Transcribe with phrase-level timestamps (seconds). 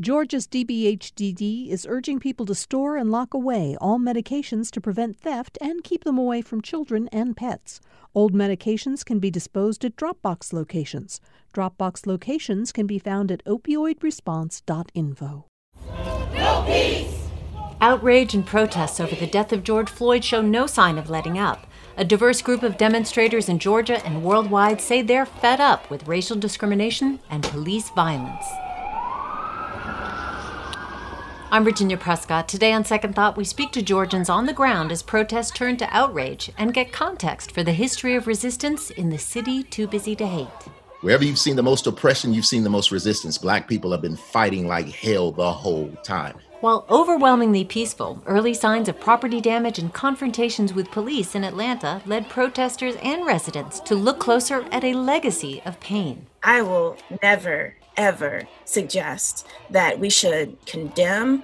[0.00, 5.56] Georgia's DBHDD is urging people to store and lock away all medications to prevent theft
[5.60, 7.80] and keep them away from children and pets.
[8.12, 11.20] Old medications can be disposed at Dropbox locations.
[11.52, 15.46] Dropbox locations can be found at opioidresponse.info.
[16.34, 17.28] No peace!
[17.80, 21.68] Outrage and protests over the death of George Floyd show no sign of letting up.
[21.96, 26.36] A diverse group of demonstrators in Georgia and worldwide say they're fed up with racial
[26.36, 28.44] discrimination and police violence.
[31.50, 32.48] I'm Virginia Prescott.
[32.48, 35.96] Today on Second Thought, we speak to Georgians on the ground as protests turn to
[35.96, 40.26] outrage and get context for the history of resistance in the city too busy to
[40.26, 40.48] hate.
[41.02, 43.38] Wherever you've seen the most oppression, you've seen the most resistance.
[43.38, 46.38] Black people have been fighting like hell the whole time.
[46.60, 52.30] While overwhelmingly peaceful, early signs of property damage and confrontations with police in Atlanta led
[52.30, 56.26] protesters and residents to look closer at a legacy of pain.
[56.42, 61.42] I will never, ever suggest that we should condemn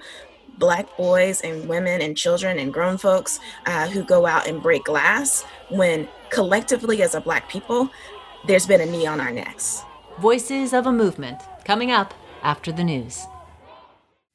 [0.57, 4.83] black boys and women and children and grown folks uh, who go out and break
[4.83, 7.89] glass when collectively as a black people
[8.47, 9.83] there's been a knee on our necks.
[10.19, 13.25] Voices of a movement coming up after the news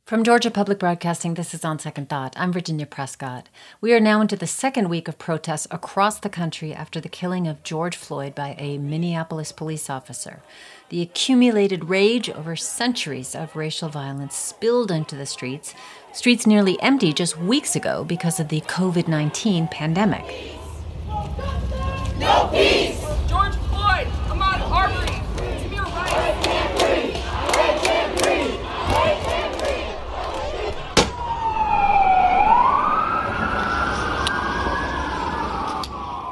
[0.07, 2.33] from Georgia Public Broadcasting, this is On Second Thought.
[2.37, 3.49] I'm Virginia Prescott.
[3.81, 7.49] We are now into the second week of protests across the country after the killing
[7.49, 10.43] of George Floyd by a Minneapolis police officer.
[10.91, 15.75] The accumulated rage over centuries of racial violence spilled into the streets,
[16.13, 20.25] streets nearly empty just weeks ago because of the COVID 19 pandemic.
[22.21, 23.05] No peace!
[23.27, 25.17] George Floyd, Ahmaud Arbery,
[25.65, 26.87] Tamir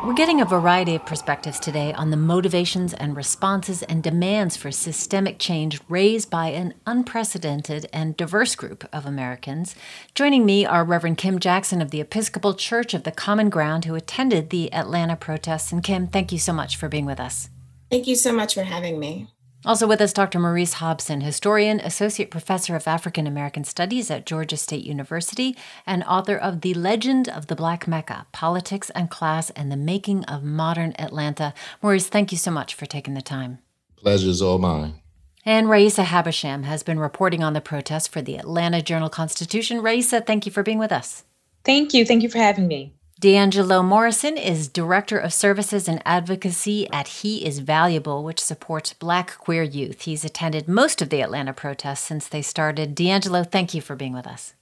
[0.04, 4.72] We're getting a variety of perspectives today on the motivations and responses and demands for
[4.72, 9.74] systemic change raised by an unprecedented and diverse group of Americans.
[10.14, 13.94] Joining me are Reverend Kim Jackson of the Episcopal Church of the Common Ground, who
[13.94, 15.72] attended the Atlanta protests.
[15.72, 17.50] And Kim, thank you so much for being with us.
[17.90, 19.28] Thank you so much for having me.
[19.66, 20.38] Also with us, Dr.
[20.38, 26.36] Maurice Hobson, historian, associate professor of African American Studies at Georgia State University, and author
[26.36, 30.92] of The Legend of the Black Mecca Politics and Class and the Making of Modern
[30.98, 31.54] Atlanta.
[31.80, 33.58] Maurice, thank you so much for taking the time.
[33.96, 35.00] Pleasure's all mine.
[35.46, 39.80] And Raisa Habersham has been reporting on the protests for the Atlanta Journal Constitution.
[39.80, 41.24] Raisa, thank you for being with us.
[41.64, 42.04] Thank you.
[42.04, 42.94] Thank you for having me.
[43.24, 49.38] D'Angelo Morrison is Director of Services and Advocacy at He is Valuable, which supports Black
[49.38, 50.02] queer youth.
[50.02, 52.94] He's attended most of the Atlanta protests since they started.
[52.94, 54.52] D'Angelo, thank you for being with us.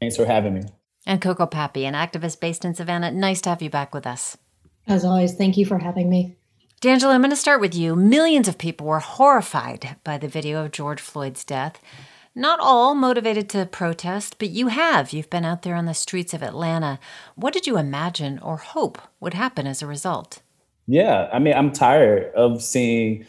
[0.00, 0.64] Thanks for having me.
[1.06, 3.10] And Coco Papy, an activist based in Savannah.
[3.10, 4.36] Nice to have you back with us.
[4.86, 6.36] As always, thank you for having me.
[6.82, 7.96] D'Angelo, I'm going to start with you.
[7.96, 11.80] Millions of people were horrified by the video of George Floyd's death.
[12.40, 15.12] Not all motivated to protest, but you have.
[15.12, 16.98] You've been out there on the streets of Atlanta.
[17.34, 20.40] What did you imagine or hope would happen as a result?
[20.86, 23.26] Yeah, I mean, I'm tired of seeing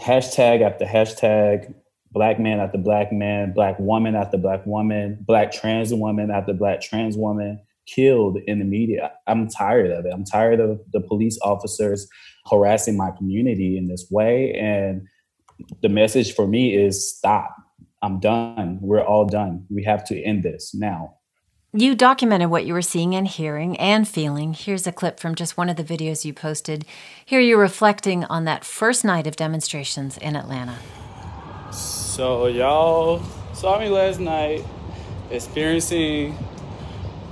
[0.00, 1.74] hashtag after hashtag,
[2.12, 6.80] black man after black man, black woman after black woman, black trans woman after black
[6.80, 9.12] trans woman killed in the media.
[9.26, 10.14] I'm tired of it.
[10.14, 12.08] I'm tired of the police officers
[12.50, 14.54] harassing my community in this way.
[14.54, 15.06] And
[15.82, 17.54] the message for me is stop
[18.04, 18.80] I'm done.
[18.82, 19.64] We're all done.
[19.70, 21.14] We have to end this now.
[21.72, 24.52] You documented what you were seeing and hearing and feeling.
[24.52, 26.84] Here's a clip from just one of the videos you posted.
[27.24, 30.76] Here you're reflecting on that first night of demonstrations in Atlanta.
[31.72, 33.22] So, y'all
[33.54, 34.62] saw me last night
[35.30, 36.36] experiencing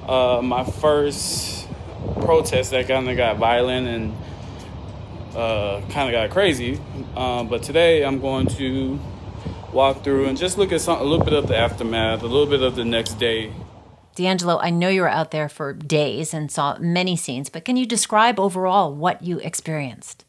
[0.09, 1.69] uh, my first
[2.23, 4.17] protest that kind of got violent and
[5.37, 6.81] uh, kind of got crazy.
[7.15, 8.99] Uh, but today I'm going to
[9.73, 12.47] walk through and just look at some, a little bit of the aftermath, a little
[12.47, 13.53] bit of the next day.
[14.15, 17.77] D'Angelo, I know you were out there for days and saw many scenes, but can
[17.77, 20.25] you describe overall what you experienced?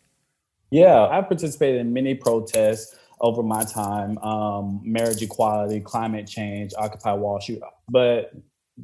[0.72, 6.72] Yeah, I have participated in many protests over my time um, marriage equality, climate change,
[6.78, 7.60] Occupy Wall Street.
[7.90, 8.31] But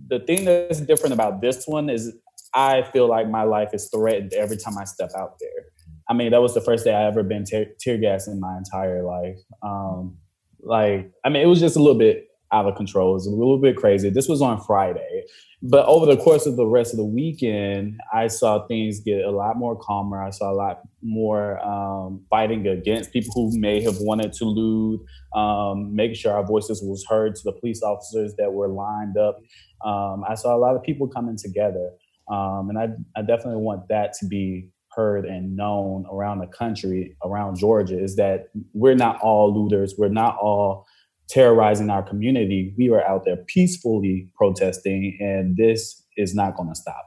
[0.07, 2.15] the thing that's different about this one is
[2.53, 5.65] I feel like my life is threatened every time I step out there.
[6.09, 8.57] I mean, that was the first day I ever been tear, tear gas in my
[8.57, 9.37] entire life.
[9.61, 10.17] Um,
[10.61, 13.11] like, I mean, it was just a little bit out of control.
[13.11, 14.09] It was a little bit crazy.
[14.09, 15.23] This was on Friday.
[15.61, 19.31] But over the course of the rest of the weekend, I saw things get a
[19.31, 20.23] lot more calmer.
[20.23, 25.01] I saw a lot more um, fighting against people who may have wanted to loot,
[25.35, 29.39] um, making sure our voices was heard to the police officers that were lined up.
[29.85, 31.91] Um, I saw a lot of people coming together.
[32.31, 32.87] Um, and I,
[33.19, 38.15] I definitely want that to be heard and known around the country, around Georgia, is
[38.17, 39.95] that we're not all looters.
[39.97, 40.85] We're not all
[41.29, 42.73] terrorizing our community.
[42.77, 47.05] We were out there peacefully protesting, and this is not going to stop.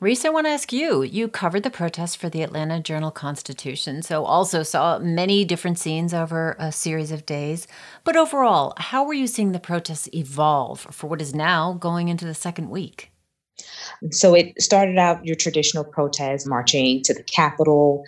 [0.00, 1.02] Reese, I want to ask you.
[1.02, 6.12] You covered the protests for the Atlanta Journal Constitution, so also saw many different scenes
[6.12, 7.68] over a series of days.
[8.02, 12.24] But overall, how were you seeing the protests evolve for what is now going into
[12.24, 13.13] the second week?
[14.10, 18.04] So it started out your traditional protest, marching to the Capitol.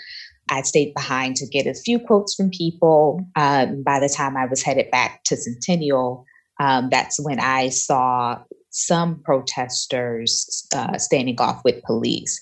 [0.49, 3.27] I stayed behind to get a few quotes from people.
[3.35, 6.25] Um, by the time I was headed back to Centennial,
[6.61, 8.39] um, that's when I saw
[8.71, 12.41] some protesters uh, standing off with police.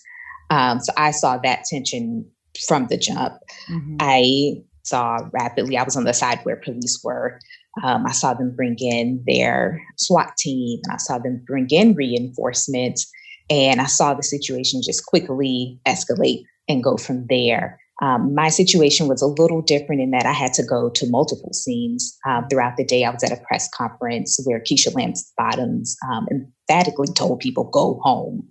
[0.51, 2.29] Um, so I saw that tension
[2.67, 3.35] from the jump.
[3.71, 3.97] Mm-hmm.
[4.01, 7.41] I saw rapidly, I was on the side where police were.
[7.83, 11.95] Um, I saw them bring in their SWAT team and I saw them bring in
[11.95, 13.11] reinforcements.
[13.51, 17.79] And I saw the situation just quickly escalate and go from there.
[18.03, 21.53] Um, my situation was a little different in that I had to go to multiple
[21.53, 23.05] scenes um, throughout the day.
[23.05, 28.01] I was at a press conference where Keisha Lance Bottoms um, emphatically told people, go
[28.03, 28.49] home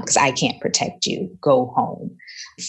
[0.00, 2.16] because um, I can't protect you, go home.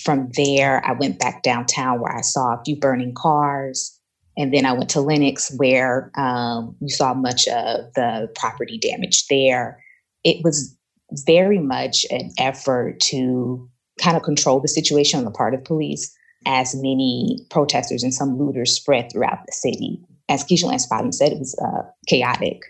[0.04, 3.97] From there, I went back downtown where I saw a few burning cars.
[4.38, 9.26] And then I went to Lenox where um, you saw much of the property damage
[9.28, 9.84] there.
[10.24, 10.78] It was
[11.26, 13.68] very much an effort to
[14.00, 16.14] kind of control the situation on the part of police
[16.46, 20.00] as many protesters and some looters spread throughout the city.
[20.30, 22.62] As Keisha Lance Bottom said, it was uh, chaotic.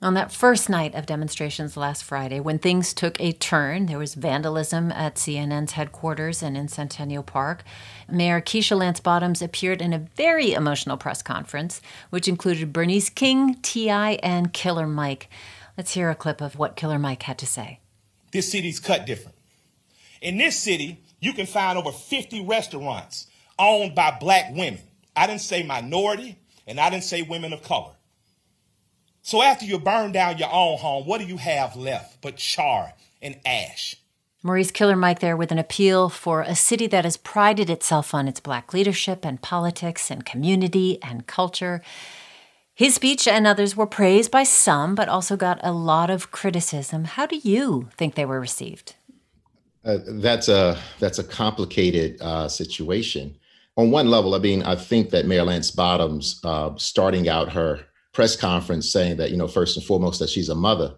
[0.00, 4.14] On that first night of demonstrations last Friday, when things took a turn, there was
[4.14, 7.64] vandalism at CNN's headquarters and in Centennial Park.
[8.08, 11.80] Mayor Keisha Lance Bottoms appeared in a very emotional press conference,
[12.10, 15.28] which included Bernice King, T.I., and Killer Mike.
[15.76, 17.80] Let's hear a clip of what Killer Mike had to say.
[18.30, 19.36] This city's cut different.
[20.22, 23.26] In this city, you can find over 50 restaurants
[23.58, 24.78] owned by black women.
[25.16, 27.94] I didn't say minority, and I didn't say women of color.
[29.28, 32.94] So after you burn down your own home, what do you have left but char
[33.20, 33.94] and ash?
[34.42, 38.26] Maurice Killer Mike there with an appeal for a city that has prided itself on
[38.26, 41.82] its black leadership and politics and community and culture.
[42.74, 47.04] His speech and others were praised by some, but also got a lot of criticism.
[47.04, 48.96] How do you think they were received?
[49.84, 53.36] Uh, that's a that's a complicated uh, situation.
[53.76, 57.80] On one level, I mean, I think that Mayor Lance Bottoms, uh, starting out her
[58.18, 60.92] press conference, saying that you know first and foremost that she's a mother,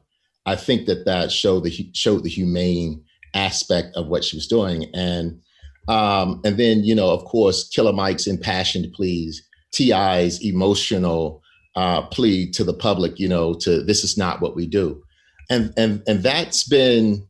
[0.47, 4.87] I think that that showed the showed the humane aspect of what she was doing,
[4.95, 5.39] and
[5.87, 11.43] um, and then you know of course Killer Mike's impassioned pleas, T.I.'s emotional
[11.77, 15.03] uh, plea to the public, you know, to this is not what we do,
[15.51, 17.29] and and and that's been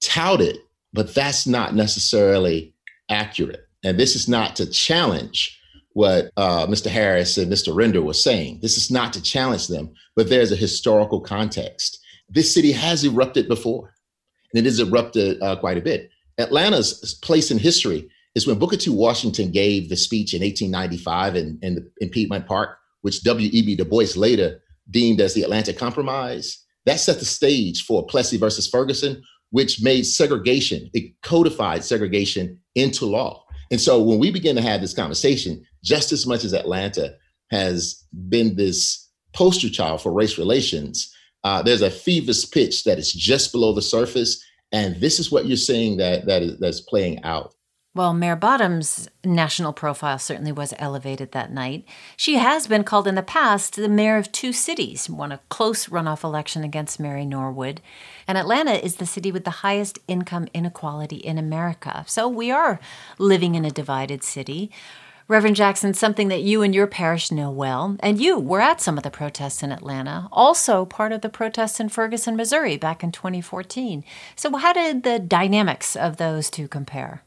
[0.00, 0.58] touted
[0.92, 2.74] but that's not necessarily
[3.08, 3.66] accurate.
[3.84, 5.58] And this is not to challenge
[5.94, 6.86] what uh, Mr.
[6.86, 7.74] Harris and Mr.
[7.74, 8.60] Render were saying.
[8.62, 12.00] This is not to challenge them, but there's a historical context.
[12.28, 13.94] This city has erupted before,
[14.52, 16.10] and it has erupted uh, quite a bit.
[16.38, 18.90] Atlanta's place in history is when Booker T.
[18.90, 23.76] Washington gave the speech in 1895 in, in, in Piedmont Park, which W.E.B.
[23.76, 26.64] Du Bois later deemed as the Atlanta Compromise.
[26.86, 33.04] That set the stage for Plessy versus Ferguson, which made segregation, it codified segregation into
[33.04, 33.44] law.
[33.72, 37.14] And so when we begin to have this conversation, just as much as Atlanta
[37.50, 41.10] has been this poster child for race relations,
[41.42, 44.44] uh, there's a feverish pitch that is just below the surface.
[44.72, 47.54] And this is what you're seeing that, that is, that's playing out.
[47.94, 51.84] Well, Mayor Bottom's national profile certainly was elevated that night.
[52.16, 55.88] She has been called in the past the mayor of two cities, won a close
[55.88, 57.82] runoff election against Mary Norwood.
[58.26, 62.02] And Atlanta is the city with the highest income inequality in America.
[62.08, 62.80] So we are
[63.18, 64.70] living in a divided city.
[65.28, 68.96] Reverend Jackson, something that you and your parish know well, and you were at some
[68.96, 73.12] of the protests in Atlanta, also part of the protests in Ferguson, Missouri back in
[73.12, 74.02] 2014.
[74.34, 77.22] So, how did the dynamics of those two compare?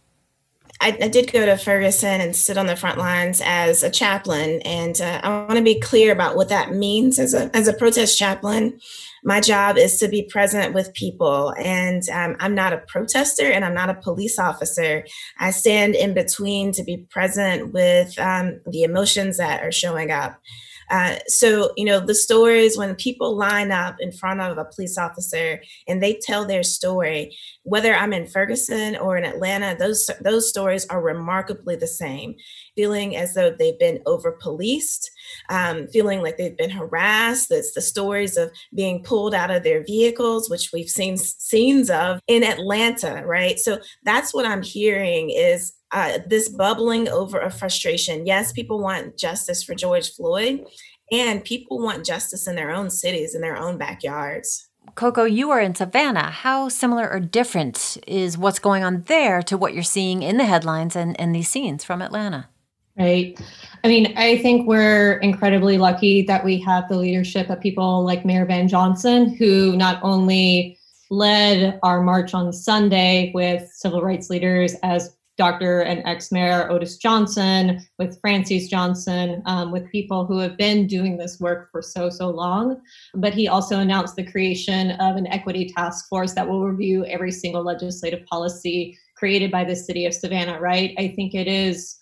[0.82, 4.62] I, I, did go to Ferguson and sit on the front lines as a chaplain,
[4.64, 7.74] and uh, I want to be clear about what that means as a as a
[7.74, 8.80] protest chaplain.
[9.24, 13.64] My job is to be present with people, and um, I'm not a protester and
[13.64, 15.06] I'm not a police officer.
[15.40, 20.40] I stand in between to be present with um, the emotions that are showing up.
[20.90, 24.98] Uh, so, you know, the stories when people line up in front of a police
[24.98, 30.48] officer and they tell their story, whether I'm in Ferguson or in Atlanta, those those
[30.50, 32.36] stories are remarkably the same.
[32.76, 35.10] Feeling as though they've been over policed,
[35.50, 37.50] um, feeling like they've been harassed.
[37.50, 42.20] That's the stories of being pulled out of their vehicles, which we've seen scenes of
[42.28, 43.58] in Atlanta, right?
[43.58, 48.26] So that's what I'm hearing is uh, this bubbling over of frustration.
[48.26, 50.66] Yes, people want justice for George Floyd,
[51.12, 54.68] And people want justice in their own cities, in their own backyards.
[54.96, 56.32] Coco, you are in Savannah.
[56.32, 60.46] How similar or different is what's going on there to what you're seeing in the
[60.46, 62.50] headlines and, and these scenes from Atlanta?
[62.98, 63.40] Right.
[63.84, 68.26] I mean, I think we're incredibly lucky that we have the leadership of people like
[68.26, 70.78] Mayor Van Johnson, who not only
[71.10, 75.82] led our march on Sunday with civil rights leaders as Dr.
[75.82, 81.18] and ex Mayor Otis Johnson, with Francis Johnson, um, with people who have been doing
[81.18, 82.82] this work for so, so long.
[83.14, 87.32] But he also announced the creation of an equity task force that will review every
[87.32, 90.94] single legislative policy created by the city of Savannah, right?
[90.98, 91.98] I think it is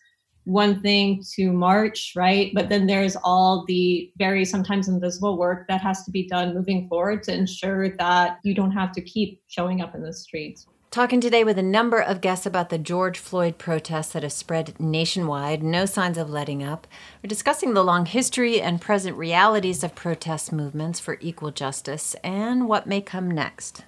[0.45, 2.51] one thing to march, right?
[2.53, 6.87] But then there's all the very sometimes invisible work that has to be done moving
[6.89, 10.67] forward to ensure that you don't have to keep showing up in the streets.
[10.93, 14.79] Talking today with a number of guests about the George Floyd protests that have spread
[14.79, 16.85] nationwide, no signs of letting up.
[17.23, 22.67] We're discussing the long history and present realities of protest movements for equal justice and
[22.67, 23.85] what may come next.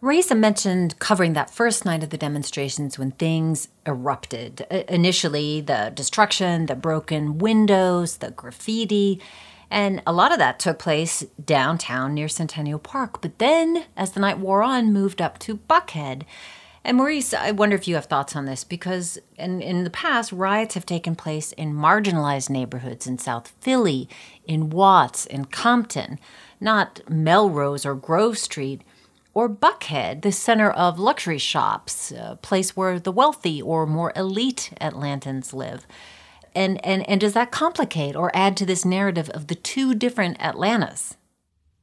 [0.00, 4.62] Raisa mentioned covering that first night of the demonstrations when things erupted.
[4.88, 9.20] Initially, the destruction, the broken windows, the graffiti,
[9.72, 13.22] and a lot of that took place downtown near Centennial Park.
[13.22, 16.24] But then, as the night wore on, moved up to Buckhead.
[16.84, 20.30] And Maurice, I wonder if you have thoughts on this because in, in the past,
[20.30, 24.10] riots have taken place in marginalized neighborhoods in South Philly,
[24.46, 26.18] in Watts, in Compton,
[26.60, 28.82] not Melrose or Grove Street
[29.32, 34.70] or Buckhead, the center of luxury shops, a place where the wealthy or more elite
[34.82, 35.86] Atlantans live.
[36.54, 40.40] And, and, and does that complicate or add to this narrative of the two different
[40.40, 41.16] Atlantas?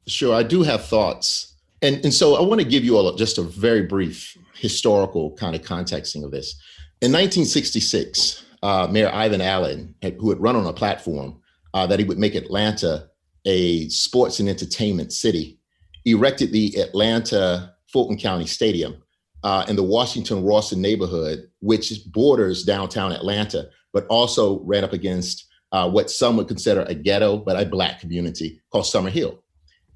[0.06, 1.54] Sure, I do have thoughts.
[1.82, 5.54] And, and so I want to give you all just a very brief historical kind
[5.54, 6.54] of contexting of this.
[7.00, 11.40] In 1966, uh, Mayor Ivan Allen, who had run on a platform
[11.72, 13.08] uh, that he would make Atlanta
[13.46, 15.58] a sports and entertainment city,
[16.04, 19.02] erected the Atlanta Fulton County Stadium
[19.42, 25.46] uh, in the Washington Rawson neighborhood, which borders downtown Atlanta, but also ran up against
[25.72, 29.38] uh, what some would consider a ghetto, but a black community called Summerhill.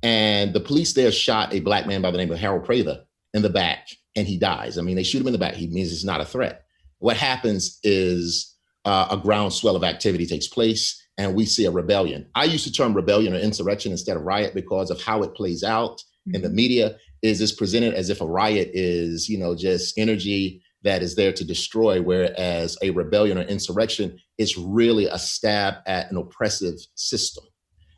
[0.03, 3.43] And the police there shot a black man by the name of Harold Prather in
[3.43, 4.79] the back, and he dies.
[4.79, 5.55] I mean, they shoot him in the back.
[5.55, 6.65] He means it's not a threat.
[6.99, 12.27] What happens is uh, a groundswell of activity takes place and we see a rebellion.
[12.35, 15.63] I use the term rebellion or insurrection instead of riot because of how it plays
[15.63, 16.37] out mm-hmm.
[16.37, 16.57] in the mm-hmm.
[16.57, 16.97] media.
[17.23, 21.33] Is this presented as if a riot is, you know, just energy that is there
[21.33, 27.45] to destroy, whereas a rebellion or insurrection is really a stab at an oppressive system.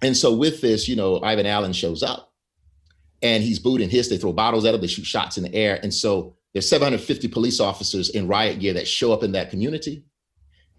[0.03, 2.33] And so with this, you know, Ivan Allen shows up
[3.23, 4.11] and he's booed and hissed.
[4.11, 5.81] they throw bottles at him, they shoot shots in the air.
[5.83, 10.05] And so there's 750 police officers in riot gear that show up in that community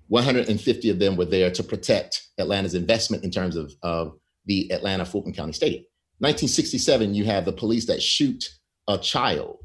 [0.10, 5.06] 150 of them were there to protect Atlanta's investment in terms of, of the Atlanta
[5.06, 5.84] Fulton County Stadium.
[6.20, 8.44] 1967, you have the police that shoot
[8.88, 9.60] a child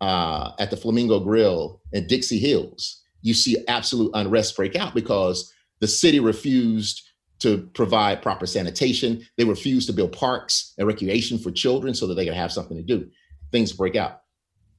[0.00, 3.02] uh, at the Flamingo Grill in Dixie Hills.
[3.22, 7.02] You see absolute unrest break out because the city refused
[7.40, 9.26] to provide proper sanitation.
[9.36, 12.76] They refused to build parks and recreation for children so that they could have something
[12.76, 13.08] to do.
[13.50, 14.20] Things break out.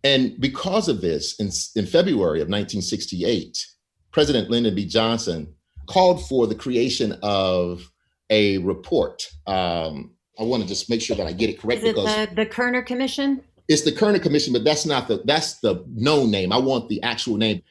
[0.04, 3.66] And because of this, in, in February of 1968,
[4.12, 4.86] President Lyndon B.
[4.86, 5.54] Johnson
[5.88, 7.90] called for the creation of
[8.30, 9.28] a report.
[9.48, 11.82] Um, I want to just make sure that I get it correct.
[11.82, 13.42] Is it because the, the Kerner Commission?
[13.68, 16.52] It's the Kerner Commission, but that's not the that's the known name.
[16.52, 17.62] I want the actual name.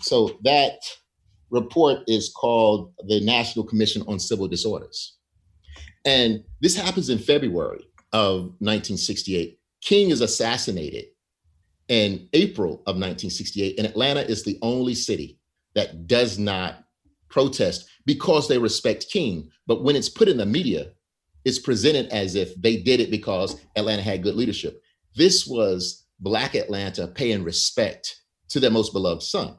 [0.00, 0.80] So that
[1.50, 5.16] report is called the National Commission on Civil Disorders.
[6.04, 9.58] And this happens in February of 1968.
[9.80, 11.06] King is assassinated
[11.88, 15.38] in April of 1968, and Atlanta is the only city
[15.74, 16.84] that does not
[17.28, 19.50] protest because they respect King.
[19.66, 20.92] But when it's put in the media,
[21.44, 24.82] it's presented as if they did it because Atlanta had good leadership.
[25.18, 28.20] This was Black Atlanta paying respect
[28.50, 29.58] to their most beloved son.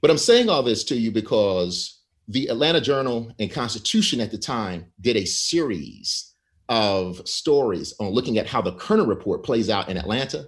[0.00, 4.38] But I'm saying all this to you because the Atlanta Journal and Constitution at the
[4.38, 6.32] time did a series
[6.70, 10.46] of stories on looking at how the Kerner Report plays out in Atlanta.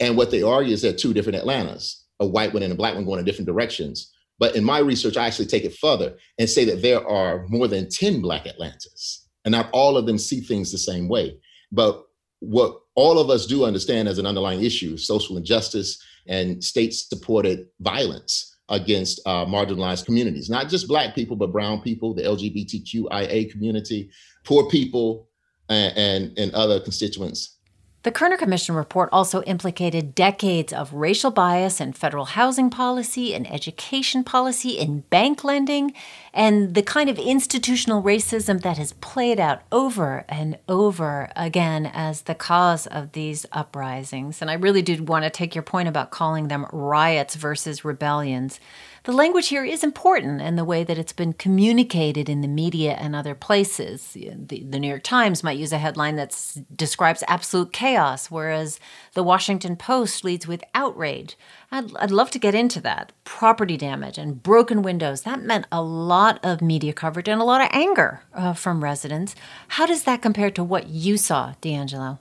[0.00, 2.76] And what they argue is there are two different Atlantas a white one and a
[2.76, 4.12] black one going in different directions.
[4.40, 7.68] But in my research, I actually take it further and say that there are more
[7.68, 11.38] than 10 Black Atlantas, and not all of them see things the same way.
[11.70, 12.04] But
[12.40, 17.66] what all of us do understand as an underlying issue social injustice and state supported
[17.80, 24.10] violence against uh, marginalized communities, not just Black people, but Brown people, the LGBTQIA community,
[24.44, 25.28] poor people,
[25.68, 27.58] and, and, and other constituents
[28.04, 33.46] The Kerner Commission report also implicated decades of racial bias in federal housing policy, in
[33.46, 35.94] education policy, in bank lending,
[36.34, 42.22] and the kind of institutional racism that has played out over and over again as
[42.22, 44.42] the cause of these uprisings.
[44.42, 48.60] And I really did want to take your point about calling them riots versus rebellions.
[49.04, 52.92] The language here is important in the way that it's been communicated in the media
[52.92, 54.12] and other places.
[54.14, 56.34] The, the New York Times might use a headline that
[56.74, 58.80] describes absolute chaos, whereas
[59.12, 61.36] the Washington Post leads with outrage.
[61.70, 63.12] I'd, I'd love to get into that.
[63.24, 67.60] Property damage and broken windows, that meant a lot of media coverage and a lot
[67.60, 69.34] of anger uh, from residents.
[69.68, 72.20] How does that compare to what you saw, D'Angelo?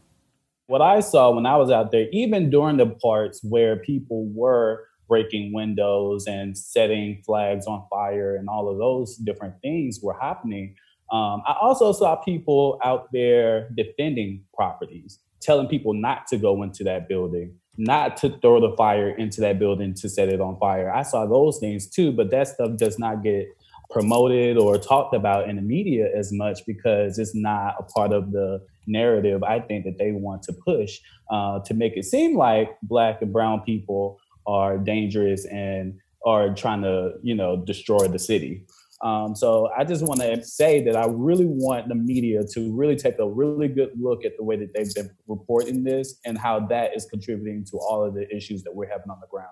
[0.68, 4.84] What I saw when I was out there, even during the parts where people were
[5.14, 10.74] breaking windows and setting flags on fire and all of those different things were happening.
[11.12, 16.84] Um, I also saw people out there defending properties, telling people not to go into
[16.86, 20.92] that building, not to throw the fire into that building to set it on fire.
[20.92, 23.46] I saw those things too, but that stuff does not get
[23.92, 28.32] promoted or talked about in the media as much because it's not a part of
[28.32, 32.70] the narrative I think that they want to push uh, to make it seem like
[32.82, 38.66] black and brown people are dangerous and are trying to, you know, destroy the city.
[39.02, 42.96] Um, so I just want to say that I really want the media to really
[42.96, 46.62] take a really good look at the way that they've been reporting this and how
[46.68, 49.50] that is contributing to all of the issues that we're having on the ground.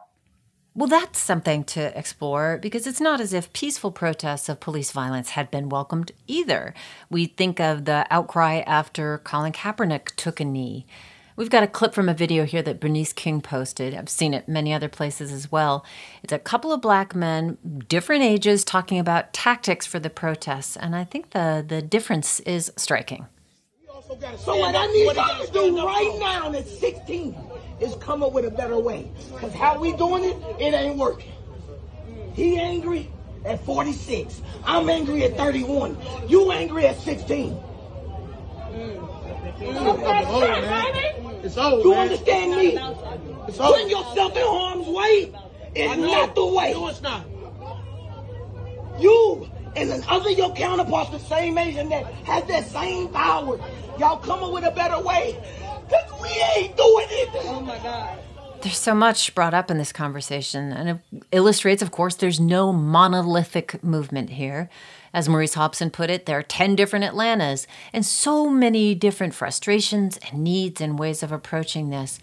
[0.74, 5.32] Well, that's something to explore because it's not as if peaceful protests of police violence
[5.32, 6.74] had been welcomed either.
[7.10, 10.86] We think of the outcry after Colin Kaepernick took a knee.
[11.42, 13.96] We've got a clip from a video here that Bernice King posted.
[13.96, 15.84] I've seen it many other places as well.
[16.22, 17.58] It's a couple of black men,
[17.88, 22.72] different ages, talking about tactics for the protests, and I think the, the difference is
[22.78, 23.26] striking.
[24.38, 27.36] So what I need y'all to do right now at 16
[27.80, 29.10] is come up with a better way.
[29.34, 31.32] Because how we doing it, it ain't working.
[32.36, 33.10] He angry
[33.46, 34.44] at 46.
[34.64, 35.98] I'm angry at 31.
[36.28, 37.60] You angry at 16.
[41.44, 42.00] It's old, You man.
[42.00, 42.68] understand me?
[43.48, 43.74] It's old.
[43.76, 45.34] Putting yourself in harm's way
[45.76, 46.74] is not the way.
[46.74, 47.26] No, it's not.
[49.00, 53.60] You and then other your counterparts the same age and that has that same power.
[53.98, 55.38] Y'all coming with a better way.
[55.90, 57.30] Cause we ain't doing it.
[57.46, 58.20] Oh my God.
[58.62, 61.00] There's so much brought up in this conversation, and it
[61.32, 64.70] illustrates, of course, there's no monolithic movement here.
[65.14, 70.18] As Maurice Hobson put it, there are 10 different Atlantas and so many different frustrations
[70.18, 72.20] and needs and ways of approaching this.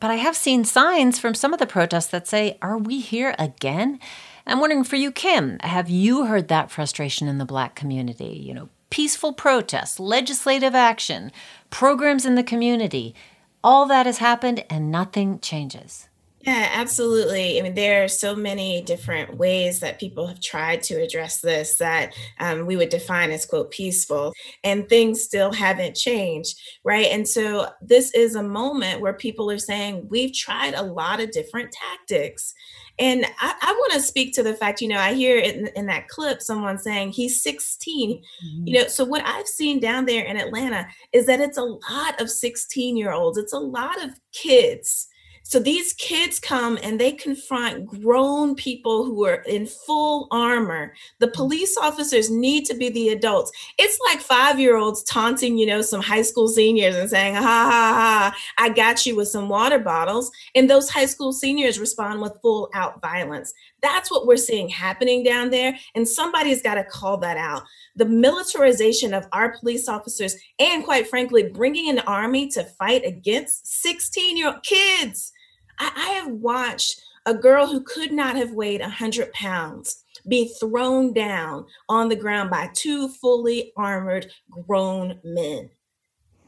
[0.00, 3.36] But I have seen signs from some of the protests that say, Are we here
[3.38, 4.00] again?
[4.44, 8.42] I'm wondering for you, Kim, have you heard that frustration in the black community?
[8.44, 11.30] You know, peaceful protests, legislative action,
[11.70, 13.14] programs in the community.
[13.62, 16.08] All that has happened and nothing changes.
[16.42, 17.58] Yeah, absolutely.
[17.58, 21.76] I mean, there are so many different ways that people have tried to address this
[21.76, 24.32] that um, we would define as, quote, peaceful,
[24.64, 27.06] and things still haven't changed, right?
[27.06, 31.30] And so this is a moment where people are saying, we've tried a lot of
[31.30, 32.54] different tactics.
[32.98, 35.86] And I, I want to speak to the fact, you know, I hear in, in
[35.86, 38.20] that clip someone saying he's 16.
[38.20, 38.66] Mm-hmm.
[38.66, 42.20] You know, so what I've seen down there in Atlanta is that it's a lot
[42.20, 45.06] of 16 year olds, it's a lot of kids
[45.42, 50.94] so these kids come and they confront grown people who are in full armor.
[51.18, 51.34] The mm.
[51.34, 53.52] police officers need to be the adults.
[53.78, 57.42] It's like five year olds taunting, you know, some high school seniors and saying, ha
[57.42, 60.30] ha ha, I got you with some water bottles.
[60.54, 63.52] And those high school seniors respond with full out violence.
[63.82, 65.76] That's what we're seeing happening down there.
[65.94, 67.64] And somebody's got to call that out.
[67.96, 73.82] The militarization of our police officers, and quite frankly, bringing an army to fight against
[73.82, 75.32] 16 year old kids.
[75.78, 81.12] I, I have watched a girl who could not have weighed 100 pounds be thrown
[81.12, 84.30] down on the ground by two fully armored
[84.66, 85.70] grown men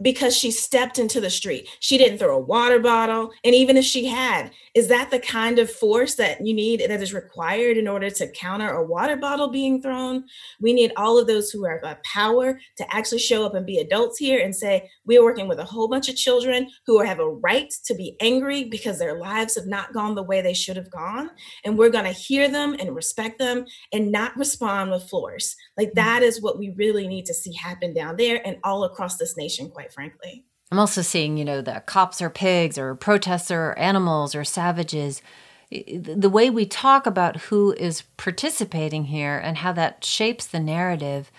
[0.02, 1.68] because she stepped into the street.
[1.80, 3.30] She didn't throw a water bottle.
[3.44, 7.02] And even if she had, is that the kind of force that you need that
[7.02, 10.24] is required in order to counter a water bottle being thrown?
[10.60, 14.18] We need all of those who have power to actually show up and be adults
[14.18, 17.30] here and say, we are working with a whole bunch of children who have a
[17.30, 20.90] right to be angry because their lives have not gone the way they should have
[20.90, 21.30] gone.
[21.64, 25.54] And we're going to hear them and respect them and not respond with force.
[25.76, 25.94] Like mm.
[25.94, 29.36] that is what we really need to see happen down there and all across this
[29.36, 30.44] nation, quite frankly.
[30.70, 35.22] I'm also seeing, you know, the cops are pigs or protests are animals or savages.
[35.70, 41.30] The way we talk about who is participating here and how that shapes the narrative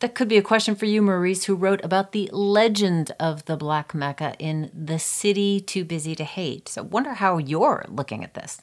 [0.00, 3.56] That could be a question for you, Maurice, who wrote about the legend of the
[3.56, 6.68] Black Mecca in The City Too Busy to Hate.
[6.68, 8.60] So, wonder how you're looking at this.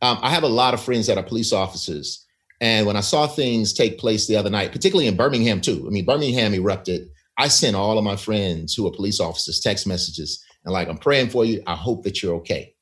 [0.00, 2.24] Um, I have a lot of friends that are police officers.
[2.60, 5.90] And when I saw things take place the other night, particularly in Birmingham, too, I
[5.90, 7.10] mean, Birmingham erupted.
[7.38, 10.98] I sent all of my friends who are police officers text messages and, like, I'm
[10.98, 11.62] praying for you.
[11.66, 12.74] I hope that you're okay.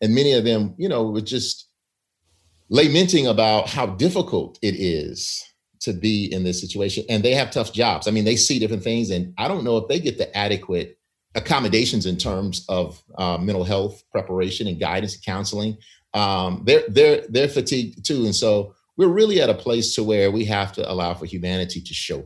[0.00, 1.68] And many of them, you know, were just
[2.68, 5.42] lamenting about how difficult it is
[5.80, 7.04] to be in this situation.
[7.08, 8.06] And they have tough jobs.
[8.06, 9.10] I mean, they see different things.
[9.10, 10.98] And I don't know if they get the adequate
[11.34, 15.76] accommodations in terms of uh, mental health preparation and guidance and counseling.
[16.12, 18.24] Um, they're they're they're fatigued too.
[18.24, 21.80] And so we're really at a place to where we have to allow for humanity
[21.80, 22.24] to show.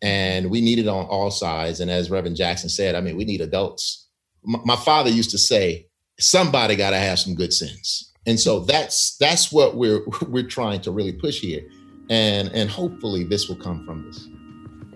[0.00, 1.80] And we need it on all sides.
[1.80, 4.08] And as Reverend Jackson said, I mean, we need adults.
[4.46, 5.86] M- my father used to say,
[6.20, 8.12] somebody got to have some good sense.
[8.26, 11.62] And so that's that's what we're we're trying to really push here
[12.10, 14.28] and and hopefully this will come from this.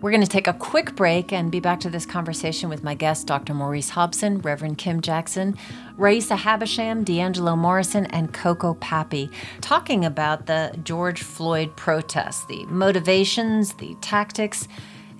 [0.00, 2.92] We're going to take a quick break and be back to this conversation with my
[2.92, 3.54] guest, Dr.
[3.54, 5.56] Maurice Hobson, Reverend Kim Jackson,
[5.96, 13.74] Raisa Habersham, D'Angelo Morrison, and Coco Papy, talking about the George Floyd protests, the motivations,
[13.74, 14.66] the tactics,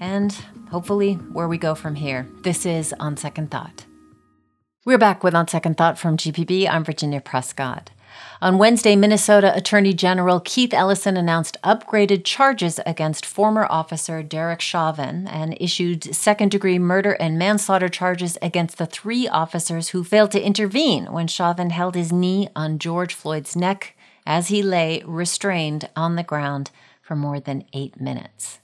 [0.03, 0.33] and
[0.73, 2.27] hopefully where we go from here.
[2.43, 3.87] This is On Second Thought.
[4.85, 6.69] We're back with On Second Thought from GPB.
[6.69, 7.93] I'm Virginia Prescott.
[8.43, 15.29] On Wednesday, Minnesota Attorney General Keith Ellison announced upgraded charges against former officer Derek Chauvin
[15.29, 20.43] and issued second degree murder and manslaughter charges against the three officers who failed to
[20.45, 26.17] intervene when Chauvin held his knee on George Floyd's neck as he lay restrained on
[26.17, 28.61] the ground for more than eight minutes.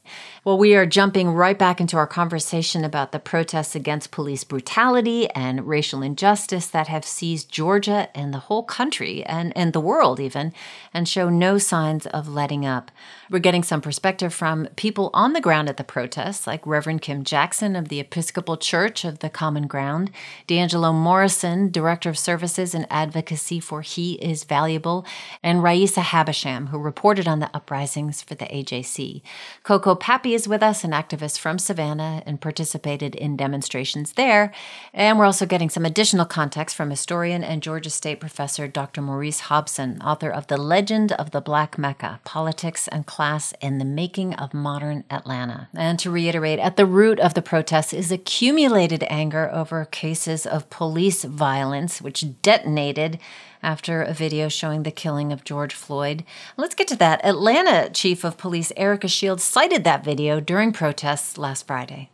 [0.49, 5.29] Well, we are jumping right back into our conversation about the protests against police brutality
[5.33, 10.19] and racial injustice that have seized Georgia and the whole country and, and the world,
[10.19, 10.55] even,
[10.95, 12.91] and show no signs of letting up.
[13.29, 17.25] We're getting some perspective from people on the ground at the protests, like Reverend Kim
[17.25, 20.11] Jackson of the Episcopal Church of the Common Ground,
[20.47, 25.05] D'Angelo Morrison, Director of Services and Advocacy for He is Valuable,
[25.43, 29.21] and Raisa Habersham, who reported on the uprisings for the AJC.
[29.63, 34.53] Coco Papy is with us, an activist from Savannah, and participated in demonstrations there.
[34.95, 39.03] And we're also getting some additional context from historian and Georgia State professor Dr.
[39.03, 43.85] Maurice Hobson, author of The Legend of the Black Mecca Politics and Class in the
[43.85, 45.69] Making of Modern Atlanta.
[45.75, 50.71] And to reiterate, at the root of the protests is accumulated anger over cases of
[50.71, 53.19] police violence, which detonated
[53.63, 56.25] after a video showing the killing of George Floyd.
[56.57, 57.25] Let's get to that.
[57.25, 62.11] Atlanta Chief of Police Erika Shields cited that video during protests last Friday.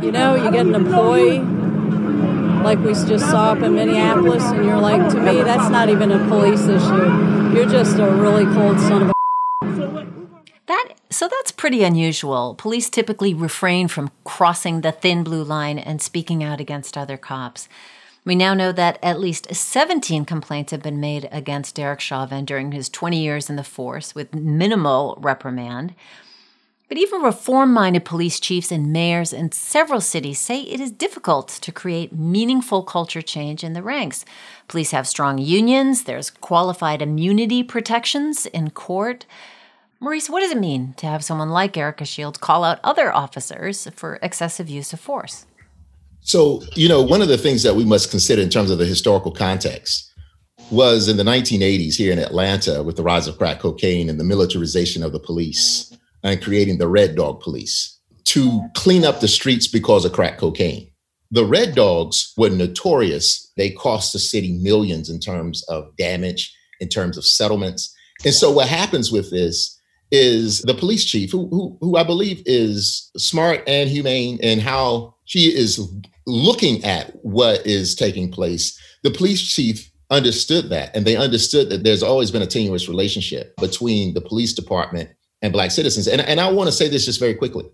[0.00, 1.40] You know, you get an employee
[2.62, 6.12] like we just saw up in Minneapolis, and you're like, to me, that's not even
[6.12, 7.52] a police issue.
[7.52, 9.12] You're just a really cold son of a.
[10.66, 12.54] That so that's pretty unusual.
[12.54, 17.68] Police typically refrain from crossing the thin blue line and speaking out against other cops.
[18.24, 22.70] We now know that at least 17 complaints have been made against Derek Chauvin during
[22.70, 25.94] his 20 years in the force with minimal reprimand.
[26.88, 31.48] But even reform minded police chiefs and mayors in several cities say it is difficult
[31.48, 34.24] to create meaningful culture change in the ranks.
[34.68, 39.26] Police have strong unions, there's qualified immunity protections in court.
[39.98, 43.88] Maurice, what does it mean to have someone like Erika Shields call out other officers
[43.94, 45.46] for excessive use of force?
[46.22, 48.86] So, you know, one of the things that we must consider in terms of the
[48.86, 50.10] historical context
[50.70, 54.24] was in the 1980s here in Atlanta with the rise of crack cocaine and the
[54.24, 59.66] militarization of the police and creating the Red Dog Police to clean up the streets
[59.66, 60.88] because of crack cocaine.
[61.32, 63.50] The Red Dogs were notorious.
[63.56, 67.94] They cost the city millions in terms of damage, in terms of settlements.
[68.24, 69.80] And so, what happens with this
[70.12, 75.14] is the police chief, who, who, who I believe is smart and humane in how
[75.24, 75.80] she is
[76.26, 80.94] looking at what is taking place, the police chief understood that.
[80.94, 85.52] And they understood that there's always been a tenuous relationship between the police department and
[85.52, 86.06] Black citizens.
[86.06, 87.64] And, and I want to say this just very quickly.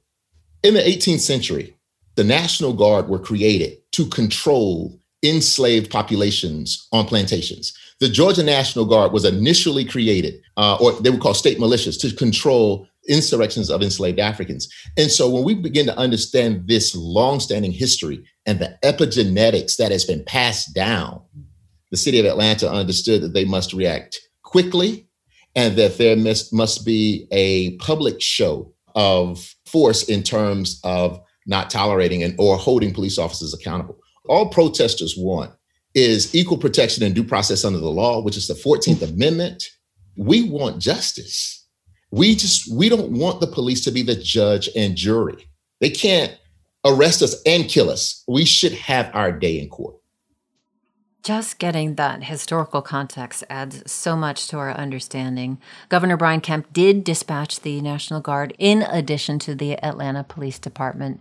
[0.63, 1.77] In the 18th century,
[2.15, 7.77] the National Guard were created to control enslaved populations on plantations.
[8.01, 12.15] The Georgia National Guard was initially created, uh, or they were called state militias, to
[12.15, 14.69] control insurrections of enslaved Africans.
[14.97, 20.05] And so when we begin to understand this longstanding history and the epigenetics that has
[20.05, 21.23] been passed down,
[21.91, 25.09] the city of Atlanta understood that they must react quickly
[25.57, 31.71] and that there must, must be a public show of force in terms of not
[31.71, 33.99] tolerating and or holding police officers accountable.
[34.29, 35.53] All protesters want
[35.95, 39.15] is equal protection and due process under the law, which is the 14th hmm.
[39.15, 39.65] Amendment.
[40.17, 41.67] We want justice.
[42.11, 45.49] We just we don't want the police to be the judge and jury.
[45.81, 46.37] They can't
[46.85, 48.25] arrest us and kill us.
[48.27, 49.97] We should have our day in court.
[51.23, 55.59] Just getting that historical context adds so much to our understanding.
[55.89, 61.21] Governor Brian Kemp did dispatch the National Guard in addition to the Atlanta Police Department.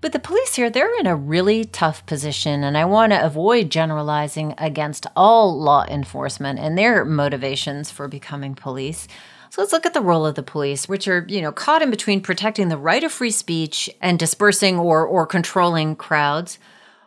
[0.00, 3.70] But the police here, they're in a really tough position, and I want to avoid
[3.70, 9.08] generalizing against all law enforcement and their motivations for becoming police.
[9.50, 11.90] So let's look at the role of the police, which are, you know, caught in
[11.90, 16.58] between protecting the right of free speech and dispersing or or controlling crowds.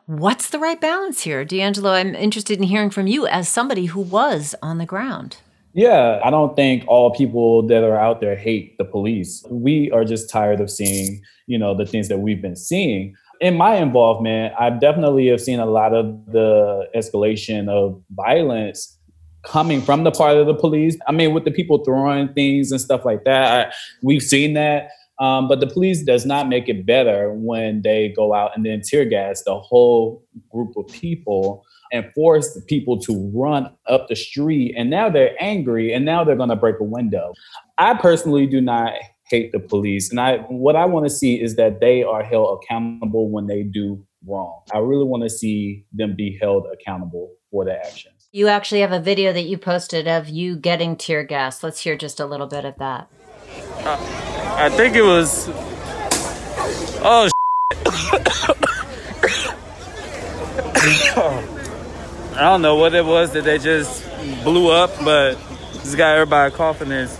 [0.05, 1.45] What's the right balance here?
[1.45, 5.37] D'Angelo, I'm interested in hearing from you as somebody who was on the ground.
[5.73, 9.45] Yeah, I don't think all people that are out there hate the police.
[9.49, 13.15] We are just tired of seeing, you know, the things that we've been seeing.
[13.39, 18.97] In my involvement, I definitely have seen a lot of the escalation of violence
[19.43, 20.97] coming from the part of the police.
[21.07, 24.89] I mean, with the people throwing things and stuff like that, I, we've seen that.
[25.19, 28.81] Um, but the police does not make it better when they go out and then
[28.81, 34.15] tear gas the whole group of people and force the people to run up the
[34.15, 34.73] street.
[34.77, 37.33] And now they're angry and now they're going to break a window.
[37.77, 38.93] I personally do not
[39.31, 40.09] hate the police.
[40.09, 43.63] And I what I want to see is that they are held accountable when they
[43.63, 44.61] do wrong.
[44.73, 48.13] I really want to see them be held accountable for their actions.
[48.33, 51.63] You actually have a video that you posted of you getting tear gas.
[51.63, 53.09] Let's hear just a little bit of that.
[53.83, 53.97] Uh,
[54.55, 55.49] I think it was.
[57.03, 57.29] Oh,
[62.41, 64.03] I don't know what it was that they just
[64.43, 65.35] blew up, but
[65.73, 67.11] this got everybody coughing is.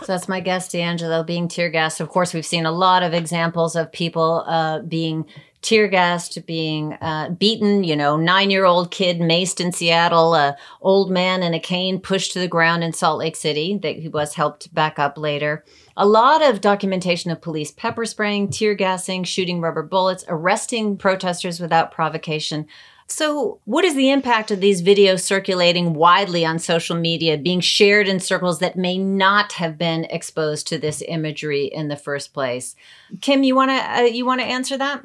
[0.00, 2.00] So that's my guest, D'Angelo, being tear gassed.
[2.00, 5.26] Of course, we've seen a lot of examples of people uh, being
[5.62, 7.84] tear gassed, being uh, beaten.
[7.84, 12.00] You know, nine year old kid maced in Seattle, a old man in a cane
[12.00, 15.64] pushed to the ground in Salt Lake City that he was helped back up later.
[15.96, 21.60] A lot of documentation of police pepper spraying, tear gassing, shooting rubber bullets, arresting protesters
[21.60, 22.66] without provocation.
[23.10, 28.06] So, what is the impact of these videos circulating widely on social media, being shared
[28.06, 32.76] in circles that may not have been exposed to this imagery in the first place?
[33.22, 35.02] Kim, you want to uh, you want to answer that?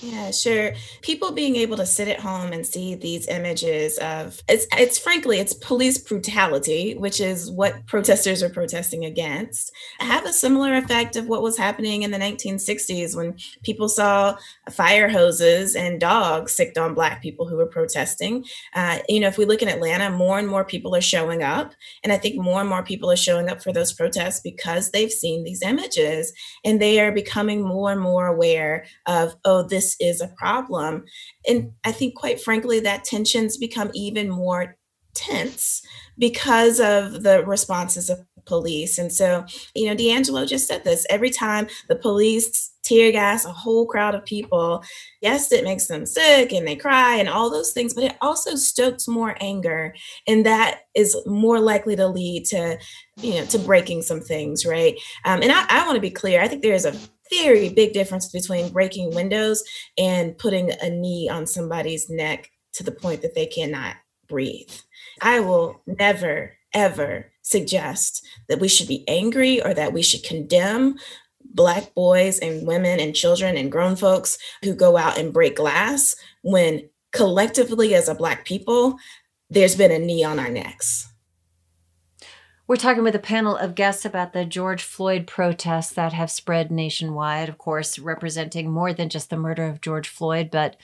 [0.00, 0.72] Yeah, sure.
[1.02, 5.38] People being able to sit at home and see these images of it's it's frankly
[5.38, 11.28] it's police brutality, which is what protesters are protesting against, have a similar effect of
[11.28, 14.36] what was happening in the 1960s when people saw
[14.70, 18.44] fire hoses and dogs sicked on black people who were protesting.
[18.74, 21.74] Uh, you know, if we look in Atlanta, more and more people are showing up,
[22.02, 25.12] and I think more and more people are showing up for those protests because they've
[25.12, 26.32] seen these images
[26.64, 31.04] and they are becoming more and more aware of oh this is a problem.
[31.48, 34.76] And I think, quite frankly, that tensions become even more
[35.14, 35.82] tense
[36.18, 38.98] because of the responses of police.
[38.98, 43.52] And so, you know, D'Angelo just said this every time the police tear gas a
[43.52, 44.82] whole crowd of people,
[45.20, 48.56] yes, it makes them sick and they cry and all those things, but it also
[48.56, 49.94] stokes more anger.
[50.26, 52.78] And that is more likely to lead to,
[53.18, 54.96] you know, to breaking some things, right?
[55.24, 56.42] Um, and I, I want to be clear.
[56.42, 56.94] I think there is a
[57.32, 59.64] very big difference between breaking windows
[59.96, 63.96] and putting a knee on somebody's neck to the point that they cannot
[64.28, 64.70] breathe.
[65.20, 70.96] I will never, ever suggest that we should be angry or that we should condemn
[71.54, 76.16] Black boys and women and children and grown folks who go out and break glass
[76.42, 78.96] when collectively as a Black people,
[79.50, 81.11] there's been a knee on our necks.
[82.68, 86.70] We're talking with a panel of guests about the George Floyd protests that have spread
[86.70, 90.76] nationwide, of course, representing more than just the murder of George Floyd, but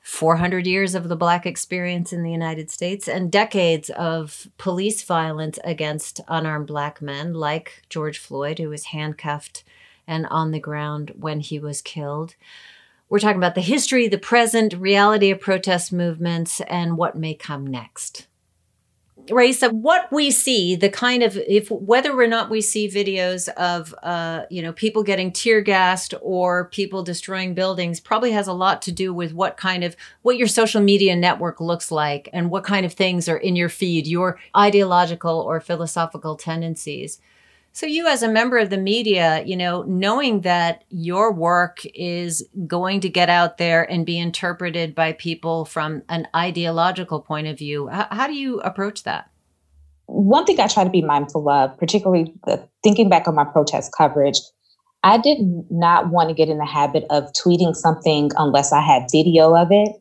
[0.00, 5.60] 400 years of the Black experience in the United States and decades of police violence
[5.62, 9.62] against unarmed Black men, like George Floyd, who was handcuffed
[10.08, 12.34] and on the ground when he was killed.
[13.08, 17.64] We're talking about the history, the present, reality of protest movements, and what may come
[17.64, 18.26] next.
[19.30, 23.94] Raisa, what we see, the kind of if whether or not we see videos of
[24.02, 28.82] uh, you know people getting tear gassed or people destroying buildings, probably has a lot
[28.82, 32.64] to do with what kind of what your social media network looks like and what
[32.64, 37.20] kind of things are in your feed, your ideological or philosophical tendencies.
[37.74, 42.46] So, you as a member of the media, you know, knowing that your work is
[42.66, 47.56] going to get out there and be interpreted by people from an ideological point of
[47.56, 49.30] view, how, how do you approach that?
[50.04, 53.92] One thing I try to be mindful of, particularly the, thinking back on my protest
[53.96, 54.38] coverage,
[55.02, 55.38] I did
[55.70, 59.68] not want to get in the habit of tweeting something unless I had video of
[59.70, 59.96] it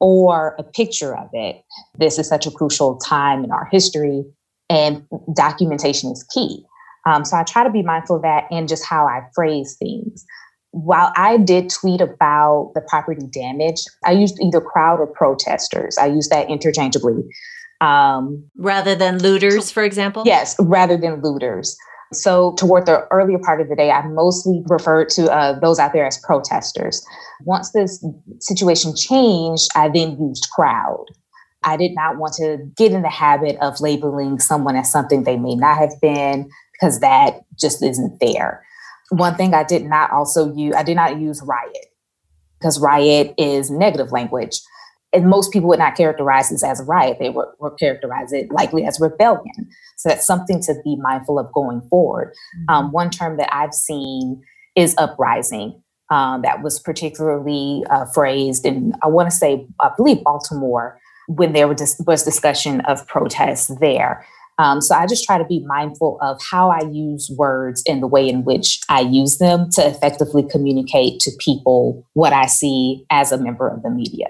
[0.00, 1.62] or a picture of it.
[1.98, 4.24] This is such a crucial time in our history,
[4.70, 5.06] and
[5.36, 6.64] documentation is key.
[7.06, 10.24] Um, so I try to be mindful of that and just how I phrase things.
[10.72, 15.98] While I did tweet about the property damage, I used either crowd or protesters.
[15.98, 17.24] I used that interchangeably.
[17.80, 20.22] Um, rather than looters, for example?
[20.26, 21.76] Yes, rather than looters.
[22.12, 25.92] So, toward the earlier part of the day, I mostly referred to uh, those out
[25.92, 27.04] there as protesters.
[27.44, 28.04] Once this
[28.40, 31.06] situation changed, I then used crowd.
[31.62, 35.36] I did not want to get in the habit of labeling someone as something they
[35.36, 38.64] may not have been because that just isn't fair.
[39.10, 41.86] One thing I did not also use, I did not use riot
[42.58, 44.60] because riot is negative language
[45.12, 47.16] and most people would not characterize this as a riot.
[47.18, 49.68] They would, would characterize it likely as rebellion.
[49.96, 52.28] So that's something to be mindful of going forward.
[52.28, 52.74] Mm-hmm.
[52.74, 54.42] Um, one term that I've seen
[54.76, 55.82] is uprising.
[56.10, 61.52] Um, that was particularly uh, phrased in, I want to say, I believe Baltimore, when
[61.52, 64.26] there was discussion of protests there.
[64.60, 68.06] Um, so I just try to be mindful of how I use words and the
[68.06, 73.32] way in which I use them to effectively communicate to people what I see as
[73.32, 74.26] a member of the media.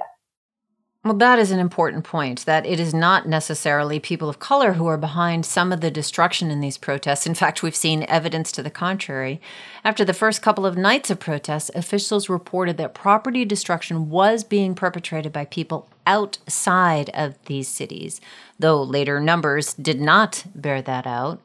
[1.03, 4.87] Well, that is an important point that it is not necessarily people of color who
[4.87, 7.27] are behind some of the destruction in these protests.
[7.27, 9.41] In fact, we've seen evidence to the contrary.
[9.83, 14.75] After the first couple of nights of protests, officials reported that property destruction was being
[14.75, 18.21] perpetrated by people outside of these cities,
[18.59, 21.41] though later numbers did not bear that out.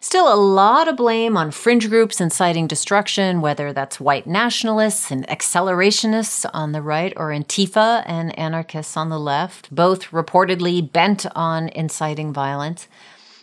[0.00, 5.26] Still, a lot of blame on fringe groups inciting destruction, whether that's white nationalists and
[5.26, 11.68] accelerationists on the right or Antifa and anarchists on the left, both reportedly bent on
[11.68, 12.88] inciting violence.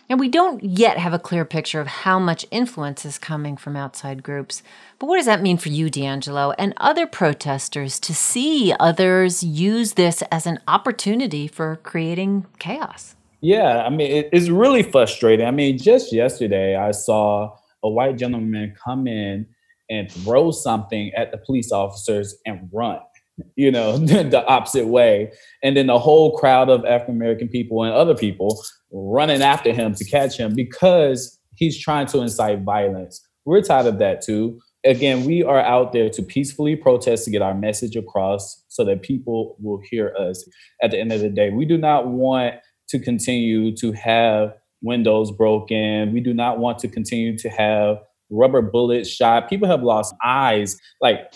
[0.08, 3.74] And we don't yet have a clear picture of how much influence is coming from
[3.74, 4.62] outside groups.
[4.98, 9.94] But what does that mean for you, D'Angelo, and other protesters to see others use
[9.94, 13.16] this as an opportunity for creating chaos?
[13.40, 15.46] Yeah, I mean, it, it's really frustrating.
[15.46, 19.46] I mean, just yesterday, I saw a white gentleman come in
[19.90, 23.00] and throw something at the police officers and run,
[23.56, 25.32] you know, the opposite way.
[25.62, 28.62] And then the whole crowd of African American people and other people
[28.94, 33.26] running after him to catch him because he's trying to incite violence.
[33.44, 34.60] We're tired of that too.
[34.84, 39.02] Again, we are out there to peacefully protest to get our message across so that
[39.02, 40.48] people will hear us
[40.82, 41.50] at the end of the day.
[41.50, 42.54] We do not want
[42.88, 46.12] to continue to have windows broken.
[46.12, 47.98] We do not want to continue to have
[48.30, 49.48] rubber bullets shot.
[49.48, 51.32] People have lost eyes, like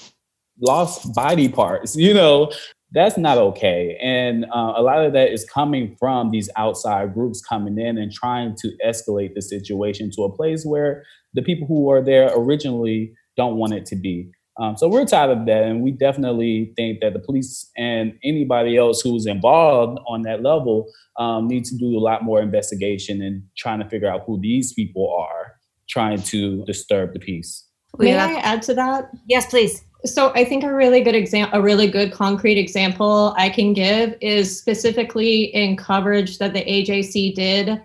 [0.61, 2.53] lost body parts, you know.
[2.93, 3.99] That's not okay.
[4.03, 8.11] And uh, a lot of that is coming from these outside groups coming in and
[8.11, 13.13] trying to escalate the situation to a place where the people who are there originally
[13.37, 14.31] don't want it to be.
[14.61, 18.77] Um, so we're tired of that, and we definitely think that the police and anybody
[18.77, 23.45] else who's involved on that level um, need to do a lot more investigation and
[23.57, 25.55] trying to figure out who these people are
[25.89, 27.67] trying to disturb the peace.
[27.99, 29.11] May I add to that?
[29.29, 29.83] Yes, please.
[30.05, 34.15] So I think a really good example, a really good concrete example I can give
[34.21, 37.83] is specifically in coverage that the AJC did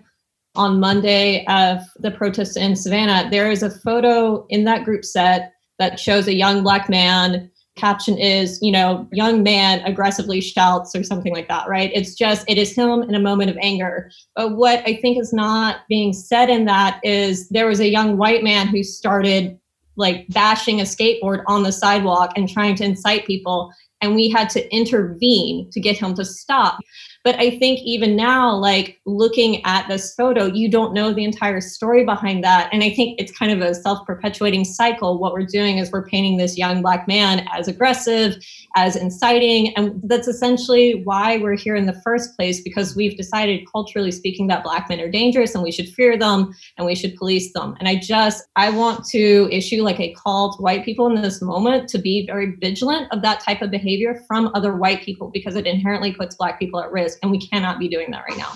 [0.54, 3.28] on Monday of the protests in Savannah.
[3.30, 7.50] There is a photo in that group set that shows a young black man.
[7.76, 11.90] Caption is you know young man aggressively shouts or something like that right?
[11.92, 14.12] It's just it is him in a moment of anger.
[14.36, 18.16] But what i think is not being said in that is there was a young
[18.16, 19.58] white man who started
[19.96, 23.72] like bashing a skateboard on the sidewalk and trying to incite people.
[24.00, 26.78] And we had to intervene to get him to stop
[27.24, 31.62] but I think even now, like looking at this photo, you don't know the entire
[31.62, 32.68] story behind that.
[32.70, 35.18] And I think it's kind of a self perpetuating cycle.
[35.18, 38.36] What we're doing is we're painting this young black man as aggressive,
[38.76, 39.74] as inciting.
[39.74, 44.46] And that's essentially why we're here in the first place, because we've decided, culturally speaking,
[44.48, 47.74] that black men are dangerous and we should fear them and we should police them.
[47.78, 51.40] And I just, I want to issue like a call to white people in this
[51.40, 55.56] moment to be very vigilant of that type of behavior from other white people because
[55.56, 58.52] it inherently puts black people at risk and we cannot be doing that right now.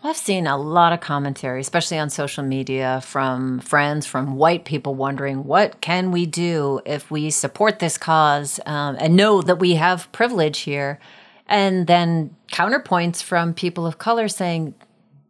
[0.00, 4.94] I've seen a lot of commentary, especially on social media, from friends, from white people
[4.94, 9.74] wondering, what can we do if we support this cause um, and know that we
[9.74, 11.00] have privilege here?
[11.48, 14.74] And then counterpoints from people of color saying,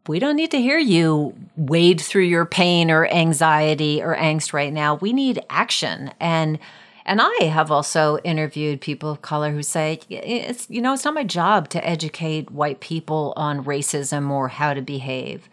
[0.06, 4.72] we don't need to hear you wade through your pain or anxiety or angst right
[4.72, 4.96] now.
[4.96, 6.10] We need action.
[6.20, 6.58] And
[7.08, 11.14] and I have also interviewed people of color who say, it's, you know, it's not
[11.14, 15.48] my job to educate white people on racism or how to behave.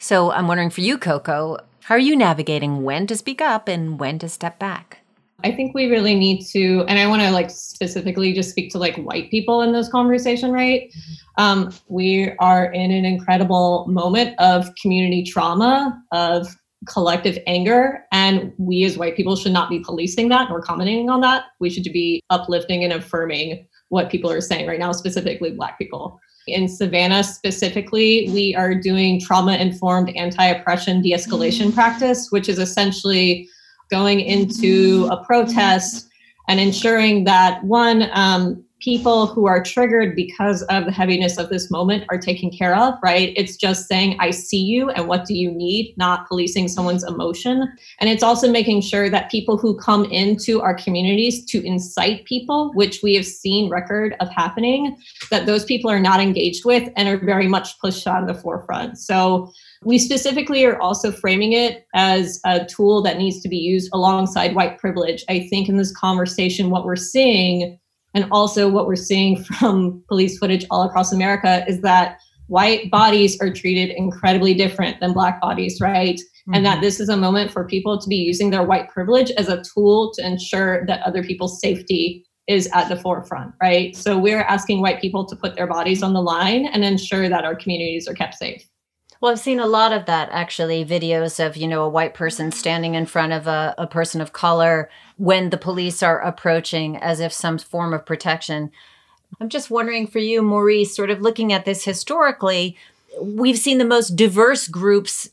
[0.00, 4.00] So I'm wondering for you, Coco, how are you navigating when to speak up and
[4.00, 4.98] when to step back?
[5.44, 8.78] I think we really need to, and I want to like specifically just speak to
[8.78, 10.92] like white people in this conversation, right?
[11.38, 16.48] Um, we are in an incredible moment of community trauma, of
[16.86, 18.04] collective anger.
[18.12, 21.44] And we as white people should not be policing that nor commenting on that.
[21.60, 26.20] We should be uplifting and affirming what people are saying right now, specifically Black people.
[26.48, 32.58] In Savannah specifically, we are doing trauma informed anti oppression de escalation practice, which is
[32.58, 33.48] essentially
[33.90, 36.08] going into a protest
[36.48, 41.72] and ensuring that one, um, people who are triggered because of the heaviness of this
[41.72, 43.32] moment are taken care of, right?
[43.34, 47.66] It's just saying, I see you and what do you need, not policing someone's emotion.
[47.98, 52.70] And it's also making sure that people who come into our communities to incite people,
[52.74, 54.96] which we have seen record of happening,
[55.32, 58.40] that those people are not engaged with and are very much pushed out of the
[58.40, 58.98] forefront.
[58.98, 59.50] So
[59.82, 64.54] we specifically are also framing it as a tool that needs to be used alongside
[64.54, 65.24] white privilege.
[65.28, 67.80] I think in this conversation, what we're seeing
[68.16, 73.38] and also, what we're seeing from police footage all across America is that white bodies
[73.42, 76.16] are treated incredibly different than black bodies, right?
[76.16, 76.54] Mm-hmm.
[76.54, 76.82] And that mm-hmm.
[76.82, 80.12] this is a moment for people to be using their white privilege as a tool
[80.14, 83.94] to ensure that other people's safety is at the forefront, right?
[83.94, 87.44] So we're asking white people to put their bodies on the line and ensure that
[87.44, 88.66] our communities are kept safe.
[89.20, 92.52] Well, I've seen a lot of that actually, videos of, you know, a white person
[92.52, 97.20] standing in front of a, a person of color when the police are approaching as
[97.20, 98.70] if some form of protection.
[99.40, 102.76] I'm just wondering for you, Maurice, sort of looking at this historically,
[103.20, 105.30] we've seen the most diverse groups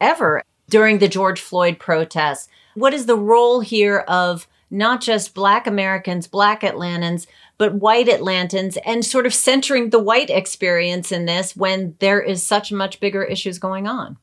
[0.00, 2.48] ever during the George Floyd protests.
[2.74, 7.26] What is the role here of not just Black Americans, Black Atlantans,
[7.58, 12.42] but white Atlantans, and sort of centering the white experience in this when there is
[12.42, 14.18] such much bigger issues going on?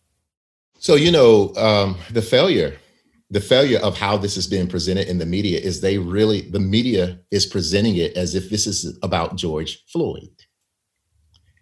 [0.79, 2.77] So, you know, um, the failure
[3.33, 6.59] the failure of how this is being presented in the media is they really the
[6.59, 10.29] media is presenting it as if this is about george floyd.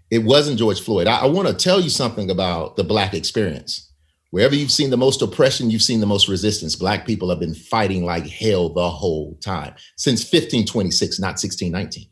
[0.09, 1.07] It wasn't george floyd.
[1.07, 3.90] I, I want to tell you something about the black experience
[4.31, 7.53] wherever you've seen the most oppression you've seen the most resistance black people have been
[7.53, 12.09] fighting like hell the whole time since 1526 not 1619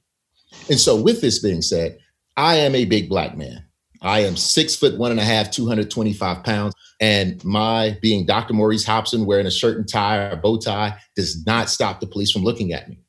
[0.69, 1.97] and so with this being said
[2.37, 3.65] i am a big black man
[4.01, 6.73] I am six foot one and a half, 225 pounds.
[7.01, 8.53] And my being Dr.
[8.53, 12.31] Maurice Hobson wearing a shirt and tie or bow tie does not stop the police
[12.31, 12.99] from looking at me.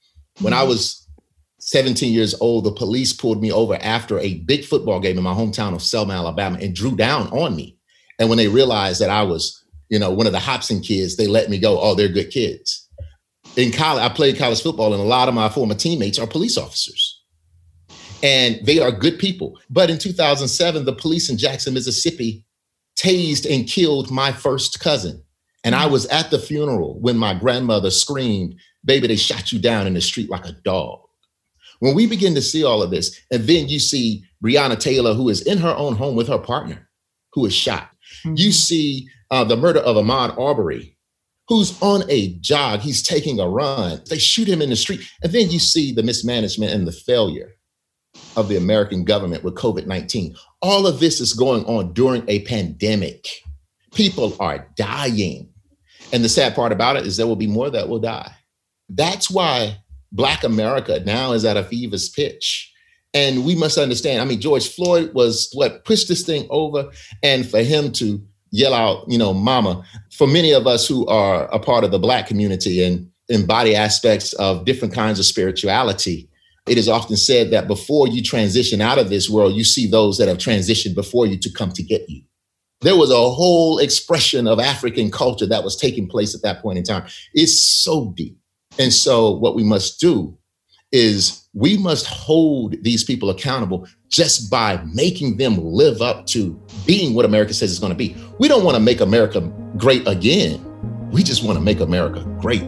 [0.41, 0.69] When I mm-hmm.
[0.71, 1.09] was
[1.61, 5.35] 17 years old, the police pulled me over after a big football game in my
[5.35, 7.77] hometown of Selma, Alabama, and drew down on me.
[8.21, 11.27] And when they realized that I was, you know, one of the Hobson kids, they
[11.27, 11.81] let me go.
[11.81, 12.89] Oh, they're good kids.
[13.57, 16.57] In college, I played college football, and a lot of my former teammates are police
[16.57, 17.21] officers
[18.23, 19.59] and they are good people.
[19.69, 22.45] But in 2007, the police in Jackson, Mississippi
[22.99, 25.23] tased and killed my first cousin.
[25.65, 25.93] And I mm.
[25.93, 30.01] was at the funeral when my grandmother screamed, Baby, they shot you down in the
[30.01, 31.01] street like a dog.
[31.81, 35.29] When we begin to see all of this, and then you see Breonna Taylor, who
[35.29, 36.89] is in her own home with her partner,
[37.33, 37.91] who is shot.
[38.25, 38.35] Mm-hmm.
[38.37, 40.97] You see uh, the murder of Ahmaud Arbery,
[41.49, 42.81] who's on a jog.
[42.81, 44.01] He's taking a run.
[44.09, 45.01] They shoot him in the street.
[45.23, 47.57] And then you see the mismanagement and the failure
[48.37, 50.35] of the American government with COVID 19.
[50.63, 53.29] All of this is going on during a pandemic.
[53.95, 55.49] People are dying.
[56.13, 58.33] And the sad part about it is there will be more that will die.
[58.89, 59.79] That's why
[60.13, 62.70] Black America now is at a fever's pitch.
[63.13, 66.91] And we must understand, I mean, George Floyd was what pushed this thing over.
[67.23, 71.45] And for him to yell out, you know, mama, for many of us who are
[71.53, 76.29] a part of the Black community and embody aspects of different kinds of spirituality,
[76.69, 80.19] it is often said that before you transition out of this world, you see those
[80.19, 82.23] that have transitioned before you to come to get you.
[82.83, 86.79] There was a whole expression of African culture that was taking place at that point
[86.79, 87.07] in time.
[87.35, 88.39] It's so deep.
[88.79, 90.39] And so, what we must do
[90.93, 97.15] is we must hold these people accountable just by making them live up to being
[97.15, 98.17] what America says it's going to be.
[98.39, 99.41] We don't want to make America
[99.77, 100.65] great again.
[101.11, 102.63] We just want to make America great.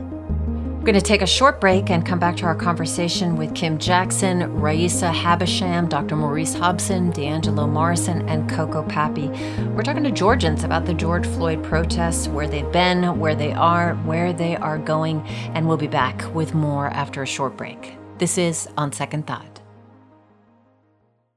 [0.83, 3.79] We're going to take a short break and come back to our conversation with Kim
[3.79, 6.17] Jackson, Raisa Habersham, Dr.
[6.17, 9.29] Maurice Hobson, D'Angelo Morrison, and Coco Papy.
[9.77, 13.95] We're talking to Georgians about the George Floyd protests, where they've been, where they are,
[13.99, 15.21] where they are going,
[15.55, 17.97] and we'll be back with more after a short break.
[18.19, 19.61] This is On Second Thought.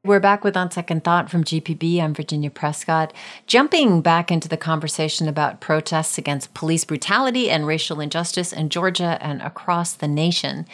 [0.03, 1.99] We're back with On Second Thought from GPB.
[1.99, 3.11] I'm Virginia Prescott.
[3.47, 9.17] Jumping back into the conversation about protests against police brutality and racial injustice in Georgia
[9.21, 10.67] and across the nation.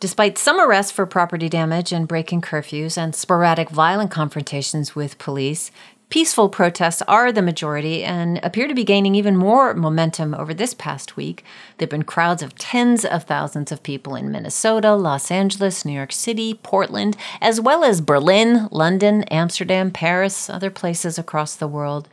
[0.00, 5.70] Despite some arrests for property damage and breaking curfews and sporadic violent confrontations with police,
[6.12, 10.74] Peaceful protests are the majority and appear to be gaining even more momentum over this
[10.74, 11.42] past week.
[11.78, 15.94] There have been crowds of tens of thousands of people in Minnesota, Los Angeles, New
[15.94, 22.10] York City, Portland, as well as Berlin, London, Amsterdam, Paris, other places across the world.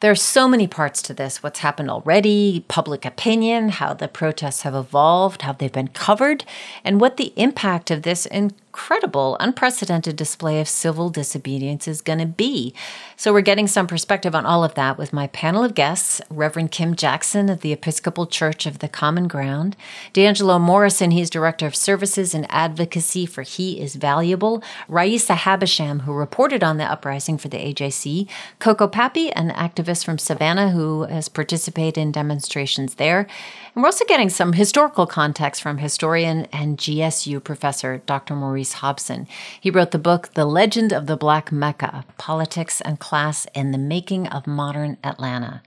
[0.00, 4.62] There are so many parts to this what's happened already, public opinion, how the protests
[4.62, 6.44] have evolved, how they've been covered,
[6.84, 8.26] and what the impact of this
[8.70, 12.72] incredible, unprecedented display of civil disobedience is going to be.
[13.16, 16.70] So, we're getting some perspective on all of that with my panel of guests Reverend
[16.70, 19.76] Kim Jackson of the Episcopal Church of the Common Ground,
[20.12, 26.12] D'Angelo Morrison, he's Director of Services and Advocacy for He is Valuable, Raisa Habersham, who
[26.12, 28.28] reported on the uprising for the AJC,
[28.60, 33.26] Coco Papy, an activist from Savannah who has participated in demonstrations there.
[33.74, 38.34] And we're also getting some historical context from historian and GSU professor Dr.
[38.34, 39.28] Maurice Hobson.
[39.60, 43.78] He wrote the book The Legend of the Black Mecca Politics and Class in the
[43.78, 45.62] Making of Modern Atlanta.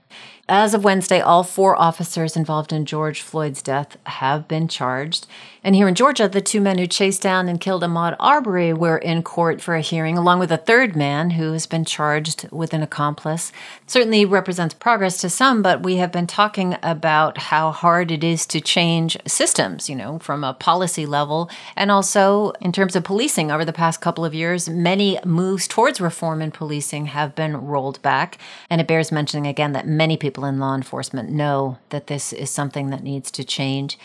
[0.46, 5.26] As of Wednesday, all four officers involved in George Floyd's death have been charged.
[5.66, 8.98] And here in Georgia, the two men who chased down and killed Ahmaud Arbery were
[8.98, 12.74] in court for a hearing, along with a third man who has been charged with
[12.74, 13.50] an accomplice.
[13.86, 18.44] Certainly represents progress to some, but we have been talking about how hard it is
[18.48, 21.48] to change systems, you know, from a policy level.
[21.74, 26.02] And also in terms of policing over the past couple of years, many moves towards
[26.02, 28.36] reform in policing have been rolled back.
[28.68, 32.32] And it bears mentioning again that many people people in law enforcement know that this
[32.32, 33.96] is something that needs to change.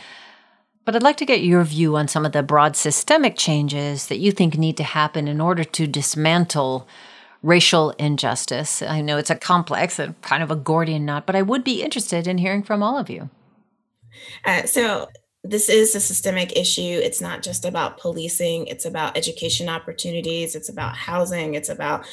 [0.86, 4.20] But I'd like to get your view on some of the broad systemic changes that
[4.20, 6.88] you think need to happen in order to dismantle
[7.42, 8.84] racial injustice.
[8.84, 11.82] I know it's a complex and kind of a Gordian knot, but I would be
[11.82, 13.32] interested in hearing from all of you.
[14.46, 15.08] Uh, so,
[15.44, 17.00] this is a systemic issue.
[17.02, 22.06] It's not just about policing, it's about education opportunities, it's about housing, it's about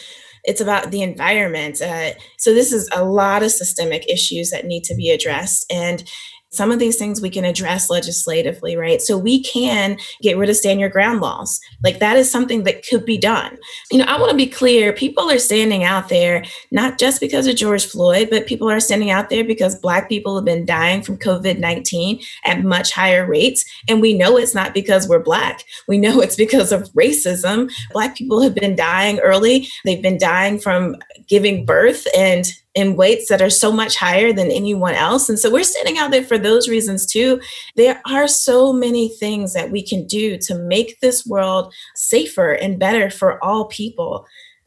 [0.47, 1.82] it's about the environment.
[1.82, 5.70] Uh, so this is a lot of systemic issues that need to be addressed.
[5.70, 6.09] And
[6.57, 9.00] some of these things we can address legislatively, right?
[9.00, 11.61] So we can get rid of stand your ground laws.
[11.84, 13.59] Like that is something that could be done.
[13.90, 17.46] You know, I want to be clear people are standing out there, not just because
[17.46, 21.02] of George Floyd, but people are standing out there because Black people have been dying
[21.02, 23.64] from COVID 19 at much higher rates.
[23.88, 25.64] And we know it's not because we're Black.
[25.88, 27.70] We know it's because of racism.
[27.92, 30.96] Black people have been dying early, they've been dying from
[31.26, 35.28] giving birth and in weights that are so much higher than anyone else.
[35.28, 37.40] And so we're standing out there for those reasons too.
[37.74, 42.78] There are so many things that we can do to make this world safer and
[42.78, 44.26] better for all people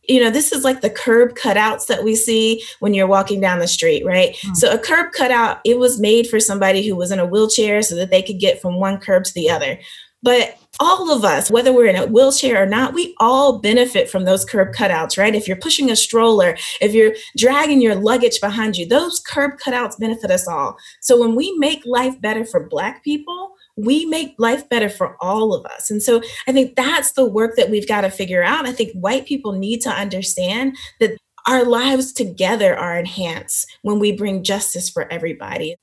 [0.10, 3.60] you know, this is like the curb cutouts that we see when you're walking down
[3.60, 4.36] the street, right?
[4.38, 4.55] Mm-hmm.
[4.55, 7.95] So a curb cutout, it was made for somebody who was in a wheelchair so
[7.95, 9.78] that they could get from one curb to the other.
[10.22, 14.26] But all of us, whether we're in a wheelchair or not, we all benefit from
[14.26, 15.36] those curb cutouts, right?
[15.36, 20.00] If you're pushing a stroller, if you're dragging your luggage behind you, those curb cutouts
[20.00, 20.78] benefit us all.
[21.02, 25.54] So when we make life better for Black people, we make life better for all
[25.54, 25.90] of us.
[25.90, 28.68] And so I think that's the work that we've got to figure out.
[28.68, 31.18] I think white people need to understand that
[31.48, 35.78] our lives together are enhanced when we bring justice for everybody.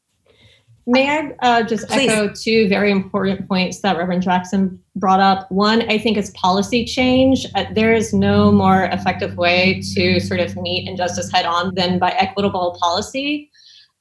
[0.88, 2.08] May I uh, just Please.
[2.08, 5.50] echo two very important points that Reverend Jackson brought up?
[5.50, 7.44] One, I think is policy change.
[7.56, 11.98] Uh, there is no more effective way to sort of meet injustice head on than
[11.98, 13.50] by equitable policy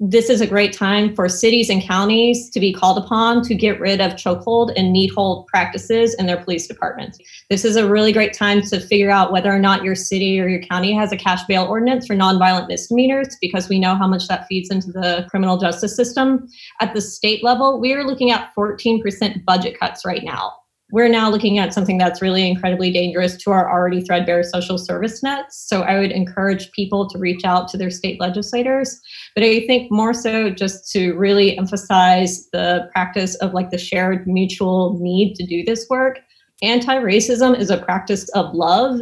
[0.02, 3.80] this is a great time for cities and counties to be called upon to get
[3.80, 7.18] rid of chokehold and neck hold practices in their police departments.
[7.50, 10.50] This is a really great time to figure out whether or not your city or
[10.50, 14.28] your county has a cash bail ordinance for nonviolent misdemeanors because we know how much
[14.28, 16.46] that feeds into the criminal justice system.
[16.82, 20.56] At the state level, we are looking at 14% budget cuts right now
[20.92, 25.24] we're now looking at something that's really incredibly dangerous to our already threadbare social service
[25.24, 25.66] nets.
[25.68, 29.00] So I would encourage people to reach out to their state legislators.
[29.34, 34.28] But I think more so just to really emphasize the practice of like the shared
[34.28, 36.20] mutual need to do this work.
[36.62, 39.00] Anti racism is a practice of love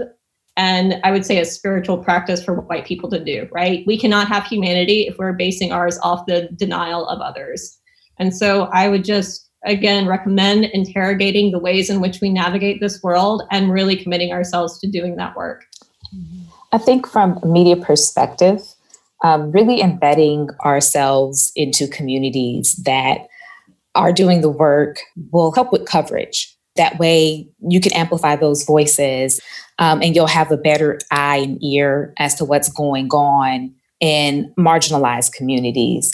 [0.56, 3.84] and I would say a spiritual practice for white people to do, right?
[3.88, 7.80] We cannot have humanity if we're basing ours off the denial of others.
[8.20, 13.01] And so I would just again recommend interrogating the ways in which we navigate this
[13.01, 15.66] world and really committing ourselves to doing that work.
[16.72, 18.61] I think from a media perspective,
[19.24, 23.28] um, really embedding ourselves into communities that
[23.95, 24.99] are doing the work
[25.32, 26.55] will help with coverage.
[26.76, 29.39] That way, you can amplify those voices
[29.80, 34.53] um, and you'll have a better eye and ear as to what's going on in
[34.57, 36.14] marginalized communities.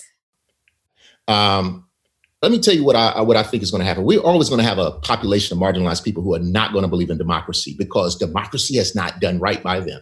[1.28, 1.89] Um,
[2.42, 4.04] let me tell you what I what I think is going to happen.
[4.04, 6.88] We're always going to have a population of marginalized people who are not going to
[6.88, 10.02] believe in democracy because democracy has not done right by them.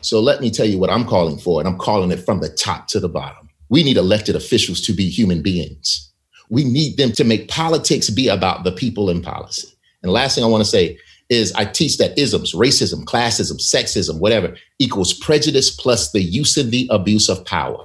[0.00, 2.48] So let me tell you what I'm calling for, and I'm calling it from the
[2.48, 3.48] top to the bottom.
[3.68, 6.12] We need elected officials to be human beings.
[6.50, 9.68] We need them to make politics be about the people in policy.
[10.02, 10.98] And last thing I want to say
[11.28, 16.70] is I teach that isms, racism, classism, sexism, whatever, equals prejudice plus the use and
[16.70, 17.84] the abuse of power.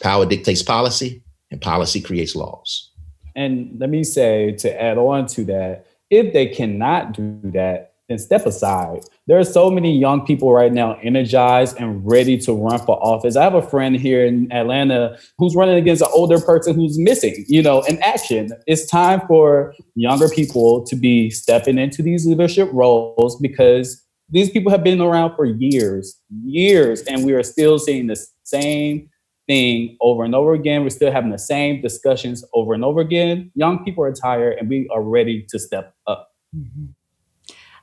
[0.00, 2.90] Power dictates policy, and policy creates laws.
[3.38, 8.18] And let me say to add on to that, if they cannot do that, then
[8.18, 9.04] step aside.
[9.28, 13.36] There are so many young people right now energized and ready to run for office.
[13.36, 17.44] I have a friend here in Atlanta who's running against an older person who's missing,
[17.46, 18.50] you know, in action.
[18.66, 24.72] It's time for younger people to be stepping into these leadership roles because these people
[24.72, 29.08] have been around for years, years, and we are still seeing the same
[29.48, 30.82] thing over and over again.
[30.82, 33.50] We're still having the same discussions over and over again.
[33.54, 36.30] Young people are tired and we are ready to step up.
[36.56, 36.86] Mm-hmm.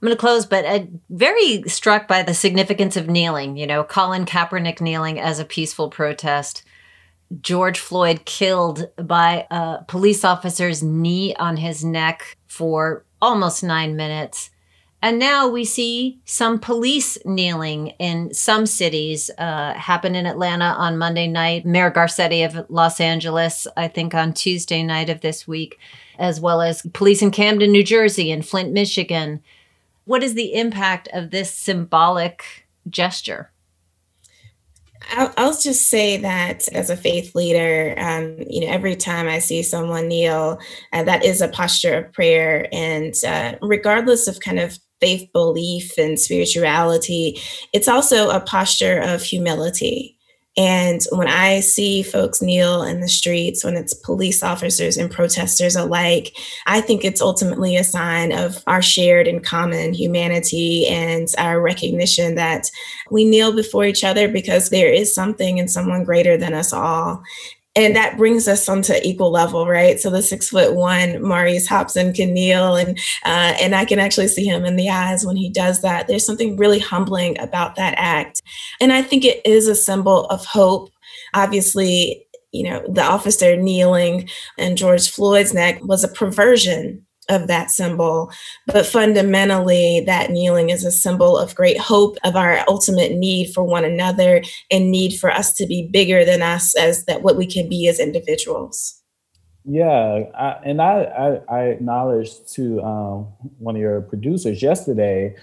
[0.06, 3.58] I'm going to close, but uh, very struck by the significance of kneeling.
[3.58, 6.64] You know, Colin Kaepernick kneeling as a peaceful protest.
[7.42, 14.52] George Floyd killed by a police officer's knee on his neck for almost nine minutes.
[15.02, 19.30] And now we see some police kneeling in some cities.
[19.38, 21.66] Uh, happened in Atlanta on Monday night.
[21.66, 25.78] Mayor Garcetti of Los Angeles, I think on Tuesday night of this week,
[26.18, 29.44] as well as police in Camden, New Jersey, and Flint, Michigan.
[30.06, 33.52] What is the impact of this symbolic gesture?
[35.12, 39.40] I'll, I'll, just say that as a faith leader, um, you know, every time I
[39.40, 40.60] see someone kneel,
[40.94, 42.68] uh, that is a posture of prayer.
[42.72, 47.40] And uh, regardless of kind of faith belief and spirituality,
[47.74, 50.18] it's also a posture of humility.
[50.58, 55.76] And when I see folks kneel in the streets, when it's police officers and protesters
[55.76, 56.36] alike,
[56.66, 62.34] I think it's ultimately a sign of our shared and common humanity and our recognition
[62.36, 62.72] that
[63.12, 67.22] we kneel before each other because there is something and someone greater than us all
[67.76, 70.00] and that brings us onto equal level, right?
[70.00, 74.28] So the six foot one Maurice Hobson can kneel, and uh, and I can actually
[74.30, 76.08] see him in the eyes when he does that.
[76.08, 78.42] There's something really humbling about that act,
[78.80, 80.90] and I think it is a symbol of hope.
[81.34, 87.72] Obviously, you know, the officer kneeling in George Floyd's neck was a perversion of that
[87.72, 88.32] symbol.
[88.68, 93.64] But fundamentally, that kneeling is a symbol of great hope, of our ultimate need for
[93.64, 97.48] one another and need for us to be bigger than us as that what we
[97.48, 99.02] can be as individuals.
[99.68, 105.36] Yeah, I, and I, I, I acknowledged to um, one of your producers yesterday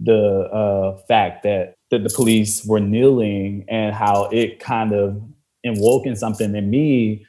[0.00, 5.20] the uh, fact that, that the police were kneeling and how it kind of
[5.64, 7.26] inwoken something in me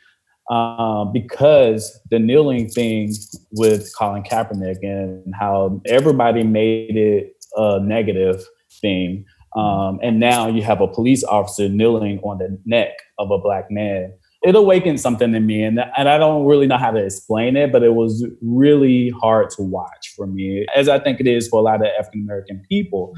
[0.49, 3.13] um, because the kneeling thing
[3.51, 8.43] with Colin Kaepernick and how everybody made it a negative
[8.81, 9.25] thing.
[9.55, 13.69] Um, and now you have a police officer kneeling on the neck of a black
[13.69, 14.13] man.
[14.41, 17.73] It awakened something in me, and, and I don't really know how to explain it,
[17.73, 21.59] but it was really hard to watch for me, as I think it is for
[21.59, 23.13] a lot of African American people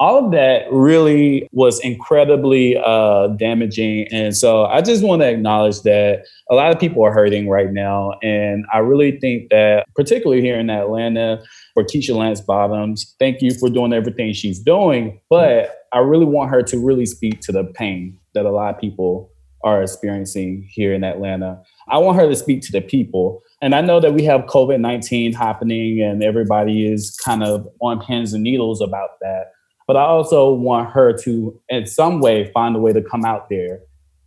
[0.00, 4.08] all of that really was incredibly uh, damaging.
[4.10, 7.70] And so I just want to acknowledge that a lot of people are hurting right
[7.70, 8.12] now.
[8.22, 11.42] And I really think that, particularly here in Atlanta,
[11.74, 15.20] for Keisha Lance Bottoms, thank you for doing everything she's doing.
[15.28, 18.80] But I really want her to really speak to the pain that a lot of
[18.80, 19.30] people
[19.64, 21.62] are experiencing here in Atlanta.
[21.88, 23.42] I want her to speak to the people.
[23.60, 28.00] And I know that we have COVID 19 happening and everybody is kind of on
[28.00, 29.52] pins and needles about that.
[29.90, 33.48] But I also want her to, in some way, find a way to come out
[33.50, 33.80] there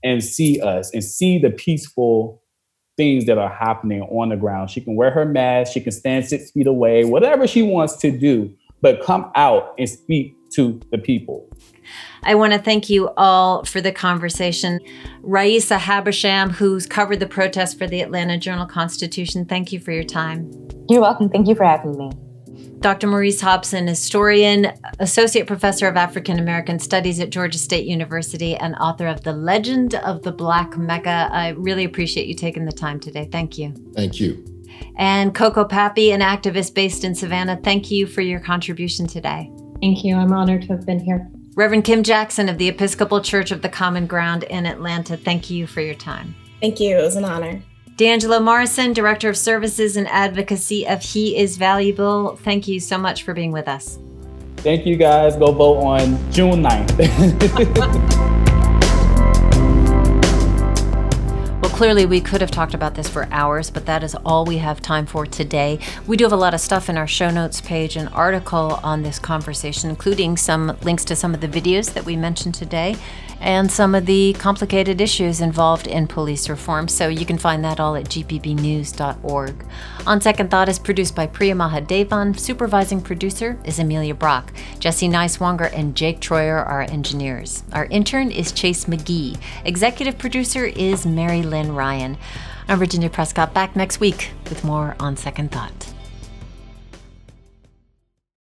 [0.03, 2.43] and see us and see the peaceful
[2.97, 4.71] things that are happening on the ground.
[4.71, 8.11] She can wear her mask, she can stand six feet away, whatever she wants to
[8.11, 11.49] do, but come out and speak to the people.
[12.23, 14.81] I want to thank you all for the conversation.
[15.21, 20.03] Raisa Habersham, who's covered the protest for the Atlanta Journal Constitution, thank you for your
[20.03, 20.51] time.
[20.89, 21.29] You're welcome.
[21.29, 22.11] Thank you for having me.
[22.83, 23.07] Dr.
[23.07, 29.07] Maurice Hobson, historian, associate professor of African American Studies at Georgia State University, and author
[29.07, 31.29] of The Legend of the Black Mecca.
[31.31, 33.29] I really appreciate you taking the time today.
[33.31, 33.73] Thank you.
[33.95, 34.43] Thank you.
[34.97, 39.49] And Coco Papy, an activist based in Savannah, thank you for your contribution today.
[39.79, 40.17] Thank you.
[40.17, 41.31] I'm honored to have been here.
[41.55, 45.67] Reverend Kim Jackson of the Episcopal Church of the Common Ground in Atlanta, thank you
[45.67, 46.35] for your time.
[46.59, 46.97] Thank you.
[46.97, 47.63] It was an honor.
[47.95, 53.21] D'Angelo Morrison, Director of Services and Advocacy of He Is Valuable, thank you so much
[53.21, 53.99] for being with us.
[54.57, 55.35] Thank you guys.
[55.35, 56.97] Go vote on June 9th.
[61.61, 64.57] well, clearly, we could have talked about this for hours, but that is all we
[64.57, 65.77] have time for today.
[66.07, 69.03] We do have a lot of stuff in our show notes page, an article on
[69.03, 72.95] this conversation, including some links to some of the videos that we mentioned today
[73.43, 76.87] and some of the complicated issues involved in police reform.
[76.87, 79.65] So you can find that all at gpbnews.org.
[80.07, 82.39] On Second Thought is produced by Priya Mahadevan.
[82.39, 84.53] Supervising producer is Amelia Brock.
[84.79, 87.63] Jesse Neiswanger and Jake Troyer are engineers.
[87.73, 89.37] Our intern is Chase McGee.
[89.65, 92.17] Executive producer is Mary Lynn Ryan.
[92.69, 95.92] I'm Virginia Prescott, back next week with more on Second Thought.